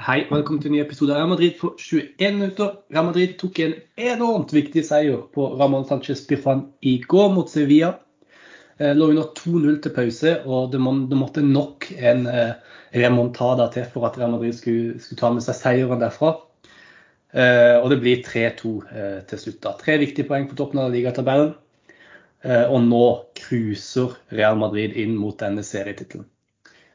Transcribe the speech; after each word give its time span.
Hei, 0.00 0.22
velkommen 0.30 0.62
til 0.62 0.70
en 0.70 0.78
ny 0.78 0.80
episode 0.80 1.12
av 1.12 1.18
Real 1.18 1.28
Madrid 1.28 1.56
for 1.60 1.74
21 1.76 2.38
minutter. 2.38 2.68
Real 2.88 3.04
Madrid 3.10 3.34
tok 3.36 3.58
en 3.60 3.74
enormt 4.00 4.54
viktig 4.56 4.80
seier 4.88 5.26
på 5.34 5.48
Ramón 5.60 5.84
Sánchez 5.90 6.22
Pifan 6.24 6.62
i 6.88 6.94
går 7.04 7.28
mot 7.34 7.52
Sevilla. 7.52 7.90
Eh, 8.78 8.94
lå 8.96 9.10
under 9.12 9.28
2-0 9.36 9.76
til 9.84 9.94
pause, 9.98 10.32
og 10.46 10.72
det, 10.72 10.80
må, 10.80 10.94
det 11.10 11.20
måtte 11.20 11.44
nok 11.44 11.90
en 11.98 12.24
eh, 12.32 12.56
remontada 12.96 13.68
til 13.74 13.84
for 13.92 14.08
at 14.08 14.16
Real 14.16 14.32
Madrid 14.32 14.56
skulle, 14.56 14.96
skulle 15.04 15.20
ta 15.20 15.34
med 15.36 15.44
seg 15.44 15.60
seieren 15.60 16.00
derfra. 16.00 16.32
Eh, 17.36 17.76
og 17.82 17.92
det 17.92 18.00
blir 18.00 18.24
3-2 18.24 18.74
eh, 18.88 19.20
til 19.28 19.44
slutt. 19.44 19.62
da. 19.68 19.76
Tre 19.84 20.00
viktige 20.00 20.30
poeng 20.32 20.48
på 20.48 20.56
toppen 20.56 20.80
av 20.80 20.96
ligatabellen. 20.96 21.52
Og 22.40 22.78
nå 22.88 23.06
cruiser 23.36 24.16
Real 24.32 24.56
Madrid 24.56 24.96
inn 24.96 25.12
mot 25.20 25.36
denne 25.44 25.60
serietittelen. 25.60 26.24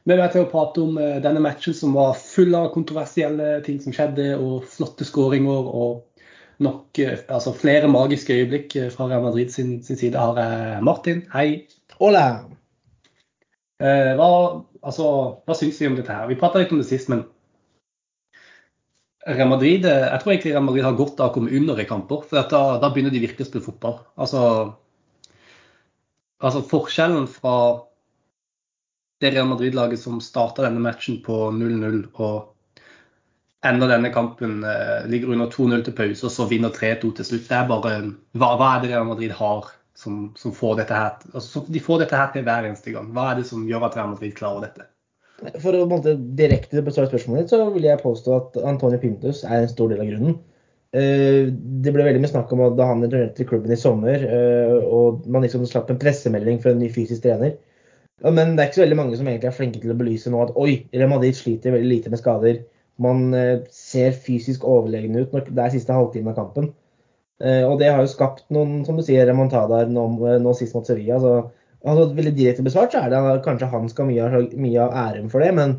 Vi 0.06 0.14
er 0.14 0.28
til 0.30 0.44
å 0.44 0.50
prate 0.50 0.82
om 0.84 0.94
denne 0.94 1.40
matchen 1.42 1.74
som 1.74 1.96
var 1.98 2.12
full 2.20 2.54
av 2.54 2.68
kontroversielle 2.74 3.56
ting 3.66 3.80
som 3.82 3.94
skjedde, 3.94 4.36
og 4.38 4.68
flotte 4.70 5.06
skåringer 5.08 5.66
og 5.66 6.04
nok 6.62 6.98
eh, 6.98 7.18
altså 7.28 7.52
flere 7.56 7.88
magiske 7.90 8.34
øyeblikk 8.34 8.76
eh, 8.76 8.90
fra 8.92 9.08
Real 9.10 9.24
Madrid 9.24 9.52
sin, 9.52 9.82
sin 9.84 9.96
side. 9.96 10.18
Har 10.18 10.38
jeg 10.40 10.84
Martin, 10.84 11.22
hei. 11.32 11.66
Hola! 12.00 12.26
Eh, 13.82 14.12
hva, 14.16 14.28
altså, 14.82 15.08
hva 15.44 15.56
syns 15.56 15.80
vi 15.80 15.90
om 15.90 15.98
dette 15.98 16.12
her? 16.12 16.28
Vi 16.30 16.38
prata 16.40 16.62
litt 16.62 16.72
om 16.72 16.80
det 16.80 16.88
sist, 16.88 17.10
men 17.12 17.26
Real 19.26 19.50
Madrid, 19.50 19.84
jeg 19.84 20.22
tror 20.22 20.32
egentlig 20.32 20.52
Real 20.54 20.64
Madrid 20.68 20.86
har 20.86 20.98
godt 20.98 21.20
av 21.20 21.32
å 21.32 21.34
komme 21.34 21.50
under 21.58 21.80
i 21.82 21.88
kamper. 21.88 22.22
For 22.28 22.46
da, 22.46 22.62
da 22.78 22.90
begynner 22.94 23.10
de 23.10 23.24
virkelig 23.24 23.48
å 23.48 23.48
spille 23.48 23.66
fotball. 23.66 23.96
Altså, 24.22 24.42
altså 26.38 26.62
forskjellen 26.70 27.26
fra 27.26 27.56
det 29.20 29.32
Real 29.32 29.48
Madrid-laget 29.48 30.00
som 30.00 30.20
starta 30.20 30.66
denne 30.66 30.82
matchen 30.84 31.22
på 31.24 31.48
0-0 31.56 32.02
og 32.12 32.52
ender 33.66 33.90
denne 33.90 34.10
kampen 34.14 34.60
eh, 34.64 35.06
ligger 35.10 35.32
under 35.34 35.50
2-0 35.52 35.86
til 35.86 35.96
pause 35.96 36.28
og 36.28 36.34
så 36.34 36.46
vinner 36.50 36.74
3-2 36.74 37.12
til 37.18 37.28
slutt. 37.30 37.46
Det 37.48 37.56
er 37.56 37.70
bare, 37.70 37.94
hva, 38.36 38.50
hva, 38.60 38.74
er 38.74 38.84
det 38.84 38.92
Real 38.92 39.08
Madrid 39.08 39.32
har 39.38 39.70
som, 39.96 40.34
som 40.36 40.52
får 40.52 40.82
dette 40.82 40.98
her 40.98 41.14
altså, 41.32 41.62
De 41.72 41.80
får 41.80 42.02
dette 42.02 42.18
her 42.20 42.28
til 42.34 42.44
hver 42.46 42.68
eneste 42.68 42.92
gang. 42.92 43.08
Hva 43.16 43.30
er 43.30 43.40
det 43.40 43.46
som 43.48 43.64
gjør 43.68 43.88
at 43.88 43.96
Real 43.96 44.12
Madrid 44.12 44.36
klarer 44.36 44.68
dette? 44.68 44.90
For 45.60 45.76
å 45.76 45.86
måte, 45.88 46.14
direkte 46.36 46.84
besvare 46.84 47.10
spørsmålet 47.10 47.44
ditt, 47.44 47.52
så 47.52 47.66
vil 47.72 47.84
jeg 47.84 48.00
påstå 48.00 48.36
at 48.36 48.54
Antonio 48.68 49.00
Pintus 49.00 49.42
er 49.44 49.64
en 49.64 49.72
stor 49.72 49.90
del 49.92 50.00
av 50.00 50.08
grunnen. 50.08 50.38
Eh, 50.96 51.50
det 51.52 51.92
ble 51.92 52.06
veldig 52.06 52.22
mye 52.22 52.30
snakk 52.30 52.52
om 52.54 52.62
at 52.64 52.76
da 52.78 52.86
han 52.88 53.04
returnerte 53.04 53.36
til 53.40 53.48
klubben 53.50 53.74
i 53.74 53.80
sommer, 53.80 54.22
eh, 54.24 54.76
og 54.80 55.26
man 55.28 55.44
liksom 55.44 55.66
slapp 55.68 55.92
en 55.92 56.00
pressemelding 56.00 56.62
fra 56.62 56.72
en 56.72 56.80
ny 56.80 56.88
fysisk 56.92 57.26
trener. 57.26 57.56
Men 58.24 58.54
det 58.56 58.62
er 58.62 58.70
ikke 58.70 58.78
så 58.78 58.84
veldig 58.86 58.96
mange 58.96 59.18
som 59.18 59.28
egentlig 59.28 59.50
er 59.50 59.56
flinke 59.58 59.80
til 59.82 59.92
å 59.92 59.98
belyse 59.98 60.30
nå 60.32 60.40
at 60.40 60.56
oi, 60.56 60.72
Real 60.94 61.10
Madrid 61.12 61.36
sliter 61.36 61.74
veldig 61.74 61.90
lite 61.90 62.12
med 62.12 62.20
skader. 62.22 62.62
Man 63.02 63.34
eh, 63.36 63.66
ser 63.72 64.16
fysisk 64.24 64.64
overlegne 64.64 65.24
ut 65.24 65.34
når 65.34 65.50
det 65.50 65.62
er 65.62 65.74
siste 65.74 65.96
halvtime 65.96 66.32
av 66.32 66.38
kampen. 66.38 66.70
Eh, 67.44 67.60
og 67.68 67.76
det 67.82 67.90
har 67.92 68.00
jo 68.00 68.08
skapt 68.08 68.46
noen 68.56 68.86
som 68.86 68.96
du 68.96 69.04
sier, 69.04 69.26
remontadaer 69.28 69.90
nå, 69.92 70.06
eh, 70.24 70.38
nå 70.40 70.54
sist 70.56 70.76
mot 70.76 70.88
Sevilla. 70.88 71.18
Så, 71.20 71.34
altså, 71.84 72.06
veldig 72.16 72.32
direkte 72.38 72.64
besvart 72.64 72.96
så 72.96 73.04
er 73.04 73.12
det 73.12 73.42
kanskje 73.44 73.68
han 73.74 73.90
skal 73.92 74.08
ha 74.08 74.14
mye, 74.14 74.46
mye, 74.64 74.86
av 74.86 74.96
æren 75.02 75.28
for 75.32 75.44
det. 75.44 75.52
Men 75.58 75.76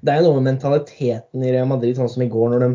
det 0.00 0.14
er 0.14 0.22
jo 0.22 0.30
noe 0.30 0.38
med 0.38 0.54
mentaliteten 0.54 1.44
i 1.44 1.52
Real 1.52 1.68
Madrid, 1.68 2.00
sånn 2.00 2.08
som 2.12 2.24
i 2.24 2.32
går 2.32 2.54
når 2.54 2.64
de 2.66 2.72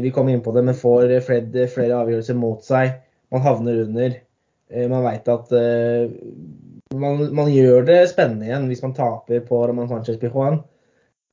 vi 0.00 0.12
kom 0.14 0.28
inn 0.30 0.40
på 0.40 0.52
det, 0.54 0.62
men 0.64 0.76
får 0.78 1.16
flere, 1.26 1.64
flere 1.68 1.96
avgjørelser 1.98 2.36
mot 2.38 2.62
seg. 2.62 2.92
Man 3.34 3.42
havner 3.42 3.80
under. 3.82 4.14
man 4.88 5.02
veit 5.02 5.26
at 5.28 5.50
man, 6.98 7.24
man, 7.34 7.50
gjør 7.52 7.86
det 7.88 7.98
spennende 8.10 8.48
igjen 8.48 8.68
hvis 8.70 8.82
man 8.84 8.94
taper 8.96 9.42
på 9.46 9.62
Roman 9.68 9.90
Sanchez 9.90 10.20
Pijuan. 10.20 10.60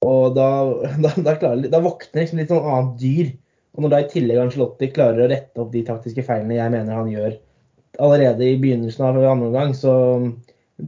Og 0.05 0.35
da, 0.37 0.49
da, 1.03 1.13
da, 1.17 1.35
klarer, 1.39 1.69
da 1.71 1.83
våkner 1.83 2.23
liksom 2.23 2.41
litt 2.41 2.53
sånn 2.53 2.67
annet 2.73 2.97
dyr. 3.01 3.31
Og 3.75 3.85
når 3.85 3.93
da 3.93 4.01
i 4.01 4.09
tillegg 4.11 4.41
Angelotti 4.41 4.89
klarer 4.93 5.25
å 5.25 5.31
rette 5.31 5.61
opp 5.61 5.73
de 5.73 5.85
taktiske 5.87 6.25
feilene 6.25 6.57
jeg 6.57 6.73
mener 6.73 6.97
han 6.97 7.11
gjør 7.11 7.37
allerede 7.99 8.45
i 8.45 8.57
begynnelsen 8.59 9.03
av 9.03 9.17
andre 9.17 9.31
omgang, 9.31 9.73
så 9.75 9.93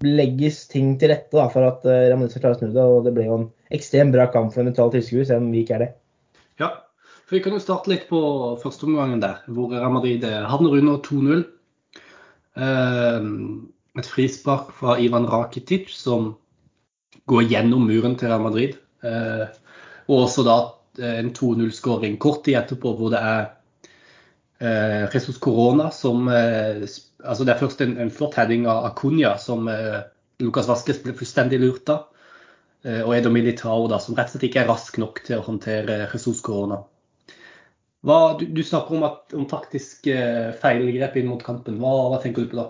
legges 0.05 0.63
ting 0.71 0.93
til 0.99 1.11
rette 1.11 1.35
da, 1.35 1.47
for 1.51 1.67
at 1.67 1.85
eh, 1.89 2.13
skal 2.31 2.43
klare 2.43 2.55
å 2.55 2.59
snu 2.59 2.71
det. 2.71 2.85
Og 2.85 3.07
det 3.07 3.13
ble 3.15 3.25
jo 3.27 3.39
en 3.39 3.49
ekstremt 3.75 4.15
bra 4.15 4.27
kamp 4.31 4.53
for 4.53 4.63
en 4.63 4.71
nøytral 4.71 4.93
tilskuer, 4.93 5.27
selv 5.27 5.43
om 5.43 5.51
vi 5.53 5.65
ikke 5.65 5.77
er 5.77 5.85
det. 5.85 5.89
Ja, 6.61 6.71
for 7.25 7.37
vi 7.37 7.43
kan 7.43 7.55
jo 7.55 7.63
starte 7.63 7.91
litt 7.91 8.07
på 8.09 8.21
førsteomgangen 8.63 9.23
der, 9.23 9.41
hvor 9.51 9.73
Real 9.73 9.93
Madrid 9.93 10.23
eh, 10.27 10.41
havner 10.51 10.77
under 10.79 11.01
2-0. 11.07 11.43
Uh, 12.51 13.27
et 13.99 14.07
frispark 14.07 14.71
fra 14.75 14.97
Ivan 14.99 15.27
Rakitic 15.27 15.91
som 15.95 16.35
går 17.27 17.47
gjennom 17.51 17.87
muren 17.87 18.15
til 18.19 18.31
Real 18.31 18.43
Madrid. 18.43 18.77
Eh, 19.03 19.47
og 20.07 20.27
også 20.27 20.45
da 20.47 20.57
eh, 21.01 21.17
en 21.21 21.33
2-0-skåring 21.35 22.19
kort 22.21 22.45
tid 22.45 22.59
etterpå 22.61 22.93
hvor 22.97 23.11
det 23.13 23.21
er 23.21 23.41
eh, 24.61 25.09
Jesus 25.11 25.41
Corona 25.41 25.89
som 25.91 26.29
altså 26.29 27.45
Det 27.45 27.53
er 27.53 27.59
først 27.59 27.81
en, 27.81 27.97
en 28.01 28.13
flott 28.13 28.37
heading 28.39 28.65
av 28.69 28.87
Acuña 28.91 29.35
som 29.37 29.67
Lucas 30.41 30.69
Vasques 30.69 31.03
ble 31.03 31.13
fullstendig 31.13 31.59
lurt 31.61 31.89
av. 31.93 32.07
Og 33.05 33.11
Edo 33.13 33.29
Militao 33.29 33.83
da, 33.85 33.99
som 34.01 34.15
rett 34.17 34.31
og 34.31 34.33
slett 34.33 34.47
ikke 34.47 34.63
er 34.63 34.71
rask 34.71 34.95
nok 34.97 35.19
til 35.27 35.37
å 35.37 35.43
håndtere 35.45 35.99
Jesus 36.07 36.39
Corona. 36.41 36.79
Hva, 38.01 38.39
du, 38.39 38.47
du, 38.49 38.63
snakker 38.65 38.97
om, 38.97 39.05
at, 39.05 39.35
om 39.37 39.45
taktisk 39.45 40.09
feilgrep 40.63 41.19
inn 41.21 41.29
mot 41.29 41.45
kampen. 41.45 41.77
Hva, 41.77 41.91
hva 42.09 42.17
tenker 42.23 42.47
du 42.47 42.49
på 42.55 42.57
da? 42.57 42.65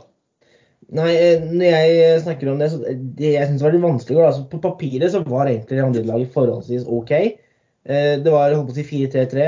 Nei, 0.92 1.12
eh, 1.16 1.44
når 1.48 1.70
jeg 1.70 2.16
snakker 2.26 2.50
om 2.52 2.60
det, 2.60 2.68
så 2.74 2.82
det 3.18 3.30
jeg 3.32 3.48
syns 3.48 3.62
var 3.64 3.72
litt 3.72 3.84
vanskelig 3.84 4.24
altså, 4.26 4.44
På 4.52 4.60
papiret 4.64 5.14
så 5.14 5.22
var 5.24 5.48
egentlig 5.48 5.80
andrelaget 5.80 6.34
forholdsvis 6.34 6.88
OK. 6.92 7.14
Eh, 7.16 8.16
det 8.20 8.34
var 8.34 8.52
holdt 8.52 8.68
på 8.68 8.76
å 8.76 8.80
si 8.80 8.84
4-3-3. 8.90 9.46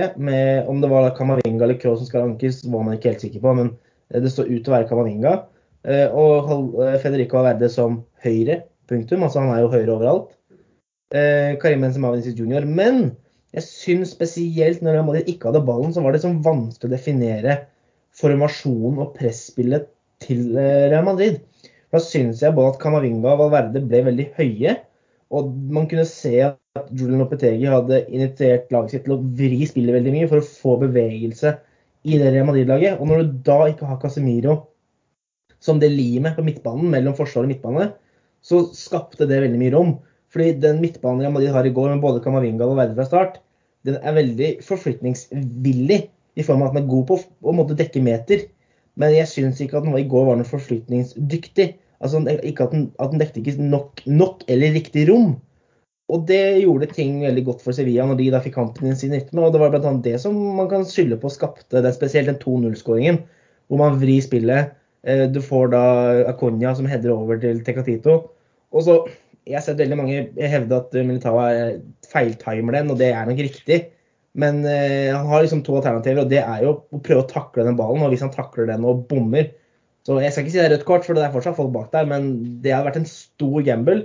Om 0.72 0.84
det 0.84 0.92
var 0.94 1.10
Kamavinga 1.18 1.66
eller 1.66 1.80
Kroos 1.82 2.00
som 2.00 2.08
skal 2.08 2.30
ankes, 2.30 2.62
var 2.64 2.86
man 2.88 2.96
ikke 2.96 3.12
helt 3.12 3.26
sikker 3.26 3.44
på. 3.44 3.56
Men 3.60 3.74
eh, 3.74 4.22
det 4.24 4.32
står 4.32 4.54
ut 4.54 4.62
til 4.62 4.72
å 4.72 4.78
være 4.78 4.88
Kamavinga. 4.92 5.42
Og 6.16 6.78
Federico 7.04 7.42
Valverde 7.42 7.68
som 7.68 7.98
høyre, 8.24 8.62
punktum. 8.88 9.26
Altså 9.28 9.42
han 9.42 9.52
er 9.52 9.66
jo 9.66 9.72
høyre 9.74 9.92
overalt. 9.98 10.30
Karim 11.12 11.84
Benzema 11.84 12.14
Vinicius 12.14 12.38
jr. 12.40 12.64
Men 12.64 13.02
jeg 13.52 13.66
syns 13.68 14.14
spesielt 14.16 14.80
når 14.80 15.02
Madrid 15.04 15.28
ikke 15.28 15.50
hadde 15.50 15.66
ballen, 15.68 15.92
så 15.92 16.00
var 16.06 16.16
det 16.16 16.24
sånn 16.24 16.40
vanskelig 16.46 16.88
å 16.88 16.94
definere 16.96 17.58
formasjonen 18.16 19.04
og 19.04 19.12
presspillet 19.18 19.92
til 20.24 20.58
eh, 20.58 20.88
Real 20.92 21.06
Madrid. 21.08 21.42
Da 21.94 22.02
syns 22.02 22.42
jeg 22.42 22.56
både 22.58 22.74
at 22.74 22.82
Camavinga 22.82 23.36
og 23.36 23.44
Valverde 23.44 23.84
ble 23.86 24.02
veldig 24.08 24.28
høye. 24.38 24.78
Og 25.34 25.54
man 25.74 25.88
kunne 25.90 26.06
se 26.10 26.36
at 26.46 26.90
Julian 26.94 27.22
Lopetegi 27.22 27.70
hadde 27.70 28.04
initiert 28.14 28.72
laget 28.74 28.96
sitt 28.96 29.06
til 29.08 29.16
å 29.16 29.22
vri 29.38 29.62
spillet 29.70 29.96
veldig 29.98 30.14
mye 30.16 30.30
for 30.30 30.42
å 30.42 30.48
få 30.48 30.78
bevegelse 30.84 31.56
i 32.04 32.20
det 32.20 32.34
Real 32.34 32.48
Madrid-laget. 32.50 33.00
Og 33.00 33.10
når 33.10 33.24
du 33.24 33.36
da 33.46 33.60
ikke 33.70 33.90
har 33.90 34.02
Casemiro 34.02 34.58
som 35.64 35.80
det 35.80 35.94
limet 35.94 36.36
på 36.36 36.44
midtbanen 36.46 36.90
mellom 36.92 37.16
forsvar 37.16 37.46
og 37.46 37.54
midtbane, 37.54 37.92
så 38.44 38.66
skapte 38.76 39.28
det 39.30 39.40
veldig 39.46 39.62
mye 39.62 39.74
rom. 39.76 39.94
Fordi 40.34 40.58
den 40.64 40.82
midtbanen 40.84 41.24
Real 41.24 41.36
Madrid 41.36 41.54
har 41.56 41.68
i 41.68 41.74
går 41.74 41.94
med 41.94 42.04
både 42.04 42.24
Camavinga 42.26 42.66
og 42.66 42.74
Valverde 42.74 42.98
fra 42.98 43.08
start, 43.08 43.40
den 43.88 44.00
er 44.00 44.16
veldig 44.16 44.50
forflytningsvillig 44.64 46.00
i 46.40 46.46
form 46.46 46.64
av 46.64 46.72
at 46.72 46.78
den 46.78 46.86
er 46.86 46.92
god 46.92 47.10
på 47.10 47.18
å 47.52 47.66
dekke 47.78 48.04
meter. 48.04 48.46
Men 49.00 49.16
jeg 49.16 49.30
syns 49.32 49.62
ikke 49.64 49.80
at 49.80 49.88
den 49.88 49.96
i 49.98 50.06
går 50.10 50.28
var 50.28 50.38
noe 50.38 50.48
forflytningsdyktig. 50.48 51.72
Altså, 52.04 52.22
ikke 52.44 52.68
at 52.68 52.76
den, 52.76 52.86
at 53.02 53.14
den 53.14 53.22
dekte 53.22 53.42
ikke 53.42 53.56
nok, 53.62 54.04
nok, 54.06 54.44
eller 54.52 54.76
riktig 54.76 55.08
rom. 55.10 55.38
Og 56.12 56.26
det 56.28 56.60
gjorde 56.62 56.90
ting 56.92 57.22
veldig 57.24 57.46
godt 57.48 57.64
for 57.64 57.76
Sevilla 57.76 58.06
når 58.06 58.20
de 58.20 58.28
da 58.34 58.42
fikk 58.44 58.58
kampen 58.58 58.92
i 58.92 58.98
sin 59.00 59.16
rytme. 59.16 59.46
Og 59.46 59.54
det 59.56 59.62
var 59.64 59.72
bl.a. 59.74 59.94
det 60.06 60.18
som 60.22 60.36
man 60.60 60.70
kan 60.72 60.86
skylde 60.88 61.18
på 61.22 61.32
skapte 61.32 61.82
det, 61.82 61.94
spesielt 61.96 62.30
den 62.30 62.42
2-0-skåringen, 62.42 63.22
hvor 63.72 63.82
man 63.82 63.98
vrir 64.02 64.22
spillet. 64.26 64.76
Eh, 65.08 65.26
du 65.32 65.40
får 65.44 65.72
da 65.74 65.84
Aconia 66.34 66.76
som 66.76 66.90
header 66.92 67.16
over 67.16 67.40
til 67.42 67.64
Tecatito. 67.66 68.20
Og 68.74 68.88
så, 68.88 69.04
Jeg 69.44 69.58
har 69.58 69.64
sett 69.66 69.82
veldig 69.82 69.96
mange 70.00 70.20
hevde 70.40 70.78
at 70.78 70.94
Militao 71.04 71.36
feiltimer 72.08 72.78
den, 72.78 72.92
og 72.94 73.00
det 73.02 73.10
er 73.12 73.26
nok 73.28 73.42
riktig. 73.44 73.80
Men 74.40 74.64
eh, 74.66 75.12
han 75.14 75.28
har 75.30 75.44
liksom 75.44 75.62
to 75.66 75.76
alternativer, 75.78 76.24
og 76.24 76.32
det 76.32 76.42
er 76.42 76.64
jo 76.66 76.74
å 76.90 77.02
prøve 77.06 77.22
å 77.22 77.30
takle 77.30 77.68
den 77.68 77.78
ballen. 77.78 78.02
Og 78.06 78.14
hvis 78.14 78.24
han 78.26 78.34
takler 78.34 78.70
den 78.72 78.88
og 78.88 79.06
bommer 79.12 79.52
Så 80.04 80.18
jeg 80.20 80.34
skal 80.34 80.44
ikke 80.44 80.52
si 80.52 80.60
det 80.60 80.64
er 80.66 80.74
rødt 80.74 80.88
kort, 80.88 81.06
for 81.08 81.16
det 81.16 81.24
er 81.24 81.32
fortsatt 81.32 81.56
folk 81.56 81.70
bak 81.72 81.94
der, 81.94 82.08
men 82.10 82.34
det 82.60 82.74
hadde 82.74 82.90
vært 82.90 82.98
en 83.00 83.08
stor 83.08 83.62
gamble. 83.64 84.02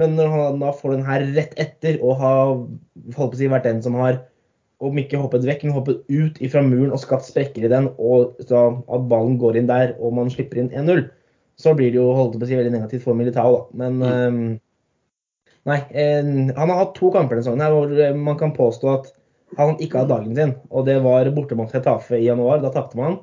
Men 0.00 0.14
når 0.16 0.30
han 0.32 0.62
da 0.62 0.70
får 0.76 0.94
den 0.94 1.04
her 1.04 1.24
rett 1.36 1.52
etter, 1.60 1.98
og 2.00 2.22
har 2.22 2.40
holdt 2.54 3.18
på 3.18 3.36
å 3.36 3.40
si, 3.40 3.50
vært 3.52 3.68
den 3.68 3.82
som 3.84 3.98
har 4.00 4.22
om 4.84 4.96
ikke 5.00 5.20
hoppet 5.20 5.44
vekk, 5.48 5.64
men 5.64 5.76
hoppet 5.76 6.02
ut 6.08 6.40
fra 6.52 6.62
muren 6.64 6.92
og 6.92 7.00
skapt 7.00 7.28
sprekker 7.28 7.64
i 7.64 7.72
den, 7.72 7.88
og 7.96 8.36
at 8.44 9.06
ballen 9.10 9.38
går 9.40 9.60
inn 9.60 9.68
der 9.70 9.94
og 9.96 10.16
man 10.18 10.32
slipper 10.32 10.60
inn 10.60 10.72
1-0, 10.72 11.06
så 11.56 11.72
blir 11.76 11.92
det 11.92 12.00
jo 12.00 12.10
holdt 12.16 12.36
på 12.36 12.44
å 12.44 12.48
si 12.48 12.58
veldig 12.58 12.74
negativt 12.74 13.06
for 13.06 13.16
Militao. 13.16 13.54
da. 13.54 13.78
Men 13.80 14.00
mm. 14.00 14.10
um, 14.36 14.58
nei, 15.68 15.78
en, 15.96 16.32
han 16.56 16.72
har 16.72 16.82
hatt 16.82 16.96
to 16.98 17.12
kamper 17.14 17.38
denne 17.38 17.46
sesongen 17.46 17.64
her 17.64 17.76
hvor 17.76 18.20
man 18.28 18.40
kan 18.40 18.52
påstå 18.56 18.92
at 18.92 19.15
han 19.54 19.78
ikke 19.78 20.02
hadde 20.02 20.14
dagen 20.14 20.36
sin. 20.36 20.54
Og 20.70 20.86
det 20.88 20.98
var 21.04 21.30
borte 21.36 21.56
mot 21.58 21.72
Hetafe 21.72 22.18
i 22.18 22.26
januar. 22.26 22.60
Da 22.64 22.72
tapte 22.74 22.98
man. 22.98 23.20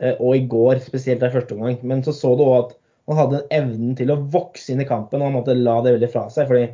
Eh, 0.00 0.16
og 0.18 0.36
i 0.36 0.44
går, 0.50 0.80
spesielt 0.84 1.22
der 1.22 1.32
første 1.34 1.54
omgang. 1.56 1.78
Men 1.86 2.02
så 2.04 2.14
så 2.16 2.34
du 2.36 2.44
òg 2.46 2.56
at 2.64 2.76
han 3.10 3.18
hadde 3.18 3.44
evnen 3.54 3.96
til 3.98 4.12
å 4.12 4.20
vokse 4.32 4.72
inn 4.72 4.82
i 4.82 4.88
kampen, 4.88 5.20
og 5.20 5.30
han 5.30 5.38
måtte 5.38 5.56
la 5.56 5.80
det 5.84 5.96
veldig 5.96 6.10
fra 6.12 6.28
seg. 6.30 6.48
fordi 6.50 6.68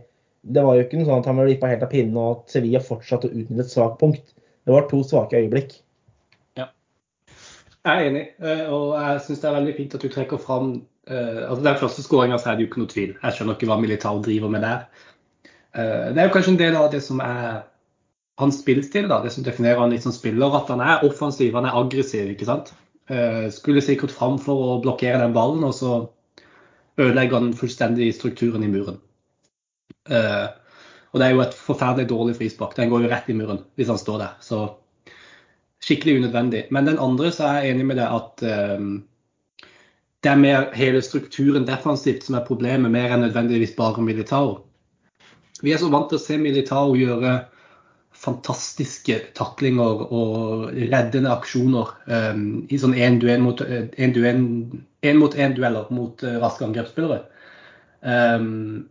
det 0.47 0.63
var 0.63 0.77
jo 0.77 0.85
ikke 0.85 0.99
noe 1.01 1.09
sånn 1.09 1.23
at 1.23 1.27
han 1.27 1.39
ble 1.41 1.47
vippa 1.49 1.71
helt 1.73 1.83
av 1.83 1.89
pinnen 1.91 2.19
og 2.23 2.27
at 2.37 2.53
Sevilla 2.53 2.79
fortsatte 2.79 3.27
å 3.27 3.33
utnytte 3.33 3.65
et 3.65 3.73
svakt 3.73 3.97
punkt. 3.99 4.35
Det 4.67 4.75
var 4.75 4.85
to 4.91 5.01
svake 5.03 5.41
øyeblikk. 5.41 5.73
Ja. 6.59 6.69
Jeg 7.89 7.97
er 7.97 8.11
enig, 8.11 8.23
eh, 8.39 8.63
og 8.71 8.95
jeg 8.95 9.25
syns 9.25 9.43
det 9.43 9.49
er 9.49 9.57
veldig 9.57 9.75
fint 9.81 9.97
at 9.99 10.05
du 10.05 10.13
trekker 10.13 10.43
fram 10.43 10.69
uh, 11.11 11.41
altså 11.49 11.65
Den 11.67 11.81
første 11.81 12.05
skåringa 12.05 12.39
er 12.39 12.59
det 12.59 12.67
jo 12.67 12.71
ikke 12.71 12.83
noe 12.83 12.93
tvil. 12.93 13.17
Jeg 13.17 13.35
skjønner 13.35 13.59
ikke 13.59 13.71
hva 13.73 13.81
Militao 13.83 14.23
driver 14.23 14.53
med 14.55 14.63
der. 14.67 14.87
Det 15.77 16.23
er 16.23 16.29
jo 16.29 16.33
kanskje 16.33 16.55
en 16.55 16.63
del 16.63 16.77
av 16.79 16.87
det 16.93 17.03
som 17.05 17.19
er 17.21 17.67
hans 18.41 18.61
spillstil, 18.61 19.09
da, 19.09 19.23
det 19.25 19.33
som 19.33 19.45
definerer 19.47 19.81
han 19.81 19.95
litt 19.95 20.05
som 20.05 20.15
spiller, 20.15 20.53
at 20.59 20.69
han 20.73 20.83
er 20.85 21.05
offensiv, 21.07 21.55
han 21.57 21.69
er 21.69 21.79
aggressiv. 21.79 22.29
ikke 22.33 22.49
sant? 22.49 22.75
Uh, 23.11 23.49
skulle 23.55 23.85
sikkert 23.85 24.13
fram 24.13 24.37
for 24.43 24.77
å 24.77 24.79
blokkere 24.85 25.23
den 25.23 25.35
ballen, 25.37 25.65
og 25.65 25.75
så 25.77 25.93
ødelegger 27.01 27.39
han 27.39 27.55
fullstendig 27.57 28.11
strukturen 28.17 28.65
i 28.67 28.71
muren. 28.73 29.01
Uh, 30.11 30.53
og 31.13 31.21
det 31.21 31.29
er 31.29 31.37
jo 31.37 31.45
et 31.47 31.57
forferdelig 31.57 32.11
dårlig 32.11 32.37
frispark. 32.37 32.77
Den 32.77 32.91
går 32.93 33.07
jo 33.07 33.13
rett 33.13 33.29
i 33.33 33.37
muren 33.37 33.63
hvis 33.79 33.89
han 33.89 34.01
står 34.01 34.21
der. 34.21 34.37
Så 34.45 34.67
skikkelig 35.87 36.19
unødvendig. 36.21 36.67
Men 36.75 36.89
den 36.89 37.01
andre 37.01 37.31
så 37.33 37.47
er 37.49 37.61
jeg 37.63 37.77
enig 37.77 37.89
med 37.89 38.01
deg 38.03 38.17
at 38.21 38.45
uh, 38.45 39.67
det 40.25 40.33
er 40.33 40.41
mer 40.43 40.71
hele 40.77 41.01
strukturen 41.05 41.65
defensivt 41.69 42.27
som 42.27 42.37
er 42.37 42.45
problemet, 42.45 42.93
mer 42.93 43.15
enn 43.15 43.25
nødvendigvis 43.25 43.77
bare 43.79 44.05
Militao. 44.05 44.59
Vi 45.63 45.73
er 45.73 45.81
så 45.81 45.89
vant 45.93 46.11
til 46.11 46.19
å 46.19 46.25
se 46.25 46.37
Militao 46.41 46.97
gjøre 46.99 47.39
fantastiske 48.17 49.19
taklinger 49.37 50.07
og 50.07 50.71
reddende 50.93 51.33
aksjoner 51.35 51.93
um, 52.07 52.45
i 52.73 52.79
sånn 52.81 52.97
én-mot-én 52.97 53.43
mot, 53.45 53.61
uh, 56.25 56.39
raske 56.43 56.67
angrepsspillere. 56.67 57.21
Um, 58.07 58.89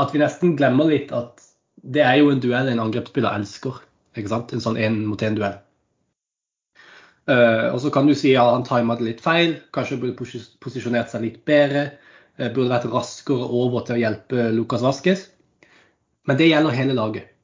at 0.00 0.12
vi 0.12 0.22
nesten 0.22 0.56
glemmer 0.58 0.90
litt 0.90 1.12
at 1.16 1.44
det 1.86 2.02
er 2.04 2.18
jo 2.20 2.32
en 2.32 2.42
duell 2.42 2.68
en 2.72 2.82
angrepsspiller 2.86 3.36
elsker. 3.38 3.78
ikke 4.16 4.32
sant? 4.32 4.52
En 4.52 4.64
sånn 4.64 4.80
én-mot-én-duell. 4.80 5.60
Uh, 7.26 7.72
og 7.74 7.80
så 7.82 7.90
kan 7.90 8.06
du 8.06 8.14
si 8.14 8.32
ja, 8.36 8.44
han 8.54 8.66
tima 8.66 8.94
det 8.98 9.06
litt 9.08 9.22
feil, 9.22 9.56
kanskje 9.74 9.98
burde 10.02 10.42
posisjonert 10.62 11.10
seg 11.10 11.24
litt 11.26 11.40
bedre. 11.48 11.88
Uh, 12.38 12.48
burde 12.48 12.70
vært 12.70 12.90
raskere 12.92 13.46
over 13.46 13.86
til 13.86 13.96
å 13.96 14.02
hjelpe 14.04 14.50
Lukas 14.54 14.84
Vaskes. 14.86 15.28
Men 16.26 16.38
det 16.38 16.50
gjelder 16.50 16.74
hele 16.74 16.94
laget. 16.98 17.35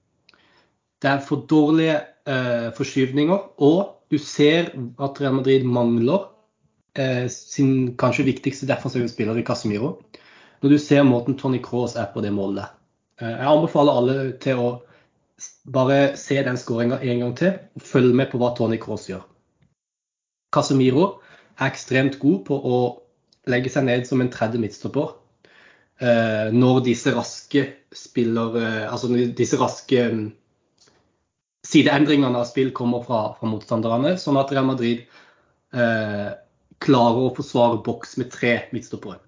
Det 1.03 1.11
er 1.11 1.25
for 1.27 1.47
dårlige 1.51 1.97
eh, 2.29 2.69
forskyvninger, 2.77 3.39
og 3.59 4.07
du 4.13 4.19
ser 4.19 4.71
at 5.03 5.21
Real 5.21 5.35
Madrid 5.35 5.65
mangler 5.65 6.29
sin 7.33 7.95
kanskje 7.97 8.27
viktigste 8.27 8.67
defensive 8.69 9.09
spiller 9.09 9.39
i 9.41 9.45
Casemiro 9.49 9.95
når 10.63 10.71
du 10.71 10.79
ser 10.79 11.03
måten 11.03 11.37
Tony 11.39 11.59
Cross 11.63 11.97
er 11.99 12.11
på 12.15 12.23
det 12.23 12.33
målet. 12.33 12.71
Eh, 13.21 13.29
jeg 13.29 13.51
anbefaler 13.51 13.99
alle 13.99 14.17
til 14.43 14.61
å 14.63 14.69
bare 15.75 16.15
se 16.21 16.39
den 16.47 16.59
skåringa 16.61 17.01
en 17.03 17.25
gang 17.25 17.33
til 17.39 17.57
og 17.59 17.87
følge 17.87 18.15
med 18.15 18.31
på 18.31 18.39
hva 18.39 18.53
Tony 18.57 18.79
Cross 18.83 19.09
gjør. 19.11 19.25
Casemiro 20.55 21.09
er 21.59 21.67
ekstremt 21.71 22.21
god 22.23 22.45
på 22.47 22.59
å 22.59 22.79
legge 23.51 23.73
seg 23.73 23.89
ned 23.89 24.07
som 24.07 24.23
en 24.23 24.31
tredje 24.31 24.61
midtstopper. 24.63 25.17
Eh, 25.99 26.55
når 26.55 26.85
disse 26.87 27.13
raske 27.15 27.67
spiller 27.95 28.57
eh, 28.59 28.87
Altså 28.91 29.11
disse 29.39 29.59
raske 29.61 30.07
mm, 30.11 30.23
sideendringene 31.73 32.39
av 32.39 32.49
spill 32.49 32.73
kommer 32.77 33.05
fra, 33.07 33.23
fra 33.39 33.49
motstanderne, 33.49 34.17
sånn 34.21 34.39
at 34.41 34.53
Real 34.53 34.69
Madrid 34.69 35.05
eh, 35.73 36.31
klarer 36.83 37.29
å 37.29 37.35
forsvare 37.37 37.81
boks 37.87 38.19
med 38.21 38.33
tre 38.35 38.57
midtstoppere. 38.75 39.21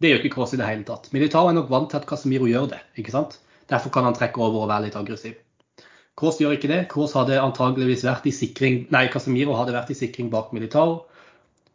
Det 0.00 0.10
gjør 0.10 0.20
ikke 0.20 0.34
Kroos 0.34 0.52
i 0.52 0.60
det 0.60 0.68
hele 0.68 0.84
tatt. 0.84 1.08
Militao 1.14 1.48
er 1.48 1.56
nok 1.56 1.70
vant 1.72 1.88
til 1.92 2.00
at 2.00 2.06
Casemiro 2.08 2.48
gjør 2.50 2.68
det. 2.74 2.82
ikke 3.00 3.14
sant? 3.14 3.38
Derfor 3.70 3.94
kan 3.94 4.04
han 4.04 4.16
trekke 4.16 4.42
over 4.42 4.64
og 4.64 4.70
være 4.72 4.88
litt 4.88 4.98
aggressiv. 4.98 5.38
Kroos 6.18 6.38
gjør 6.42 6.58
ikke 6.58 6.70
det. 6.70 6.82
Kroos 6.92 7.14
hadde 7.16 7.40
antageligvis 7.40 8.04
vært 8.06 8.28
i 8.28 8.34
sikring 8.34 8.84
Nei, 8.94 9.06
Casemiro 9.10 9.56
hadde 9.58 9.74
vært 9.74 9.94
i 9.94 9.98
sikring 9.98 10.28
bak 10.34 10.52
Militao. 10.54 11.04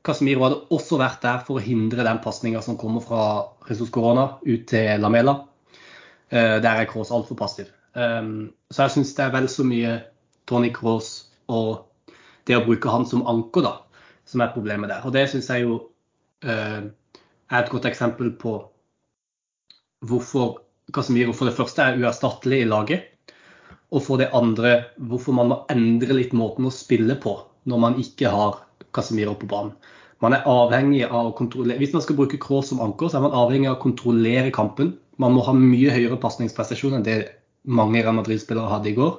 Casemiro 0.06 0.46
hadde 0.46 0.62
også 0.76 1.00
vært 1.02 1.24
der 1.26 1.42
for 1.48 1.60
å 1.60 1.64
hindre 1.64 2.06
den 2.08 2.22
pasninga 2.24 2.62
som 2.64 2.78
kommer 2.80 3.04
fra 3.04 3.24
Jesus 3.68 3.92
Corona 3.92 4.30
ut 4.46 4.70
til 4.70 5.02
Lamela. 5.02 5.40
Uh, 6.30 6.60
der 6.62 6.72
er 6.76 6.88
Kroos 6.92 7.12
altfor 7.16 7.40
passiv. 7.40 7.72
Um, 7.94 8.52
så 8.70 8.86
jeg 8.86 8.98
syns 8.98 9.16
det 9.18 9.26
er 9.26 9.34
vel 9.34 9.50
så 9.52 9.66
mye 9.66 9.96
Tony 10.50 10.70
Kroos 10.74 11.30
og 11.50 11.86
det 12.50 12.58
å 12.58 12.66
bruke 12.66 12.92
han 12.92 13.06
som 13.10 13.26
anker 13.30 13.66
da, 13.66 13.74
som 14.30 14.44
er 14.44 14.54
problemet 14.54 14.92
der. 14.92 15.06
Og 15.06 15.14
det 15.16 15.28
syns 15.32 15.50
jeg 15.50 15.66
jo 15.66 15.80
uh, 16.46 16.82
er 17.50 17.62
et 17.62 17.72
godt 17.72 17.88
eksempel 17.90 18.34
på 18.42 18.58
hvorfor 20.06 20.62
Casemiro 20.94 21.34
for 21.36 21.50
det 21.50 21.58
første 21.58 21.86
er 21.86 22.00
uerstattelig 22.02 22.64
i 22.64 22.70
laget. 22.70 23.36
Og 23.90 24.04
for 24.06 24.22
det 24.22 24.30
andre 24.38 24.92
hvorfor 24.98 25.34
man 25.38 25.50
må 25.52 25.64
endre 25.74 26.18
litt 26.18 26.34
måten 26.38 26.68
å 26.70 26.74
spille 26.74 27.18
på 27.22 27.36
når 27.70 27.82
man 27.82 27.98
ikke 28.02 28.30
har 28.32 28.62
Casemiro 28.96 29.36
på 29.38 29.50
banen. 29.50 29.74
Man 30.20 30.36
er 30.36 30.48
avhengig 30.50 31.06
av 31.08 31.30
å 31.30 31.36
kontrollere 31.36 31.80
Hvis 31.80 31.94
man 31.96 32.04
skal 32.04 32.18
bruke 32.18 32.40
Kroos 32.42 32.72
som 32.72 32.82
anker, 32.84 33.08
så 33.08 33.20
er 33.20 33.28
man 33.28 33.36
avhengig 33.38 33.70
av 33.70 33.78
å 33.78 33.84
kontrollere 33.84 34.52
kampen. 34.56 34.98
Man 35.22 35.36
må 35.36 35.44
ha 35.46 35.54
mye 35.56 35.94
høyere 35.94 36.20
pasningsprestasjon 36.20 36.98
enn 36.98 37.06
det 37.06 37.20
mange 37.64 38.04
Real 38.04 38.16
Madrid-spillere 38.18 38.72
hadde 38.72 38.92
i 38.92 38.98
går. 38.98 39.14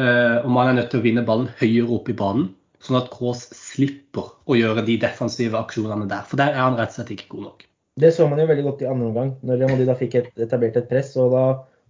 Eh, 0.00 0.36
og 0.42 0.50
man 0.50 0.70
er 0.70 0.78
nødt 0.80 0.90
til 0.92 1.02
å 1.02 1.04
vinne 1.04 1.26
ballen 1.26 1.52
høyere 1.60 1.90
opp 1.94 2.10
i 2.10 2.16
banen 2.18 2.50
sånn 2.84 2.98
at 2.98 3.10
Kroos 3.12 3.46
slipper 3.56 4.32
å 4.44 4.56
gjøre 4.58 4.84
de 4.86 4.98
defensive 5.00 5.56
aksjonene 5.58 6.08
der. 6.10 6.26
For 6.28 6.40
der 6.40 6.52
er 6.52 6.66
han 6.66 6.76
rett 6.78 6.92
og 6.92 6.98
slett 6.98 7.14
ikke 7.14 7.30
god 7.36 7.46
nok. 7.48 7.64
Det 8.00 8.10
så 8.14 8.26
man 8.26 8.42
jo 8.42 8.48
veldig 8.50 8.66
godt 8.66 8.82
i 8.82 8.90
andre 8.90 9.08
omgang, 9.08 9.30
når 9.46 9.62
Real 9.62 9.86
da 9.86 9.96
fikk 9.98 10.18
et, 10.18 10.32
etablert 10.42 10.76
et 10.80 10.90
press. 10.90 11.14
og 11.20 11.32
Da 11.34 11.44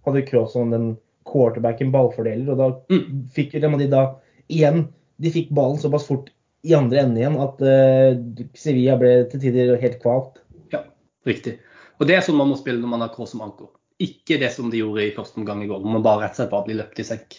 hadde 0.05 0.25
Kroos 0.29 0.53
som 0.53 0.71
den 0.73 0.93
quarterbacken 1.25 1.91
ballfordeler, 1.93 2.53
og 2.53 2.61
da 2.61 2.69
mm. 2.93 3.25
fikk 3.33 3.57
Real 3.57 3.81
da 3.89 4.05
igjen 4.53 4.87
De 5.17 5.31
fikk 5.31 5.47
ballen 5.55 5.79
såpass 5.79 6.05
fort 6.09 6.27
i 6.67 6.73
andre 6.75 6.99
enden 6.99 7.17
igjen 7.21 7.37
at 7.39 7.61
uh, 7.63 8.17
Sevilla 8.57 8.97
ble 8.99 9.13
til 9.31 9.39
tider 9.39 9.77
helt 9.79 10.01
kvalt. 10.01 10.41
Ja, 10.73 10.81
riktig. 11.29 11.53
Og 12.01 12.09
det 12.09 12.17
er 12.17 12.25
sånn 12.25 12.35
man 12.35 12.49
må 12.51 12.57
spille 12.59 12.81
når 12.81 12.91
man 12.91 13.05
har 13.05 13.13
Kroos 13.13 13.31
som 13.31 13.45
anker. 13.45 13.69
Ikke 14.03 14.39
det 14.41 14.51
som 14.51 14.71
de 14.71 14.81
gjorde 14.81 15.05
i 15.05 15.13
første 15.15 15.39
omgang 15.39 15.61
i 15.63 15.69
går, 15.69 15.83
man 15.87 16.03
bare 16.03 16.25
rett 16.25 16.35
og 16.35 16.41
slett 16.41 16.51
bare 16.51 16.67
blir 16.67 16.79
løpt 16.81 16.99
i 16.99 17.07
senk. 17.07 17.37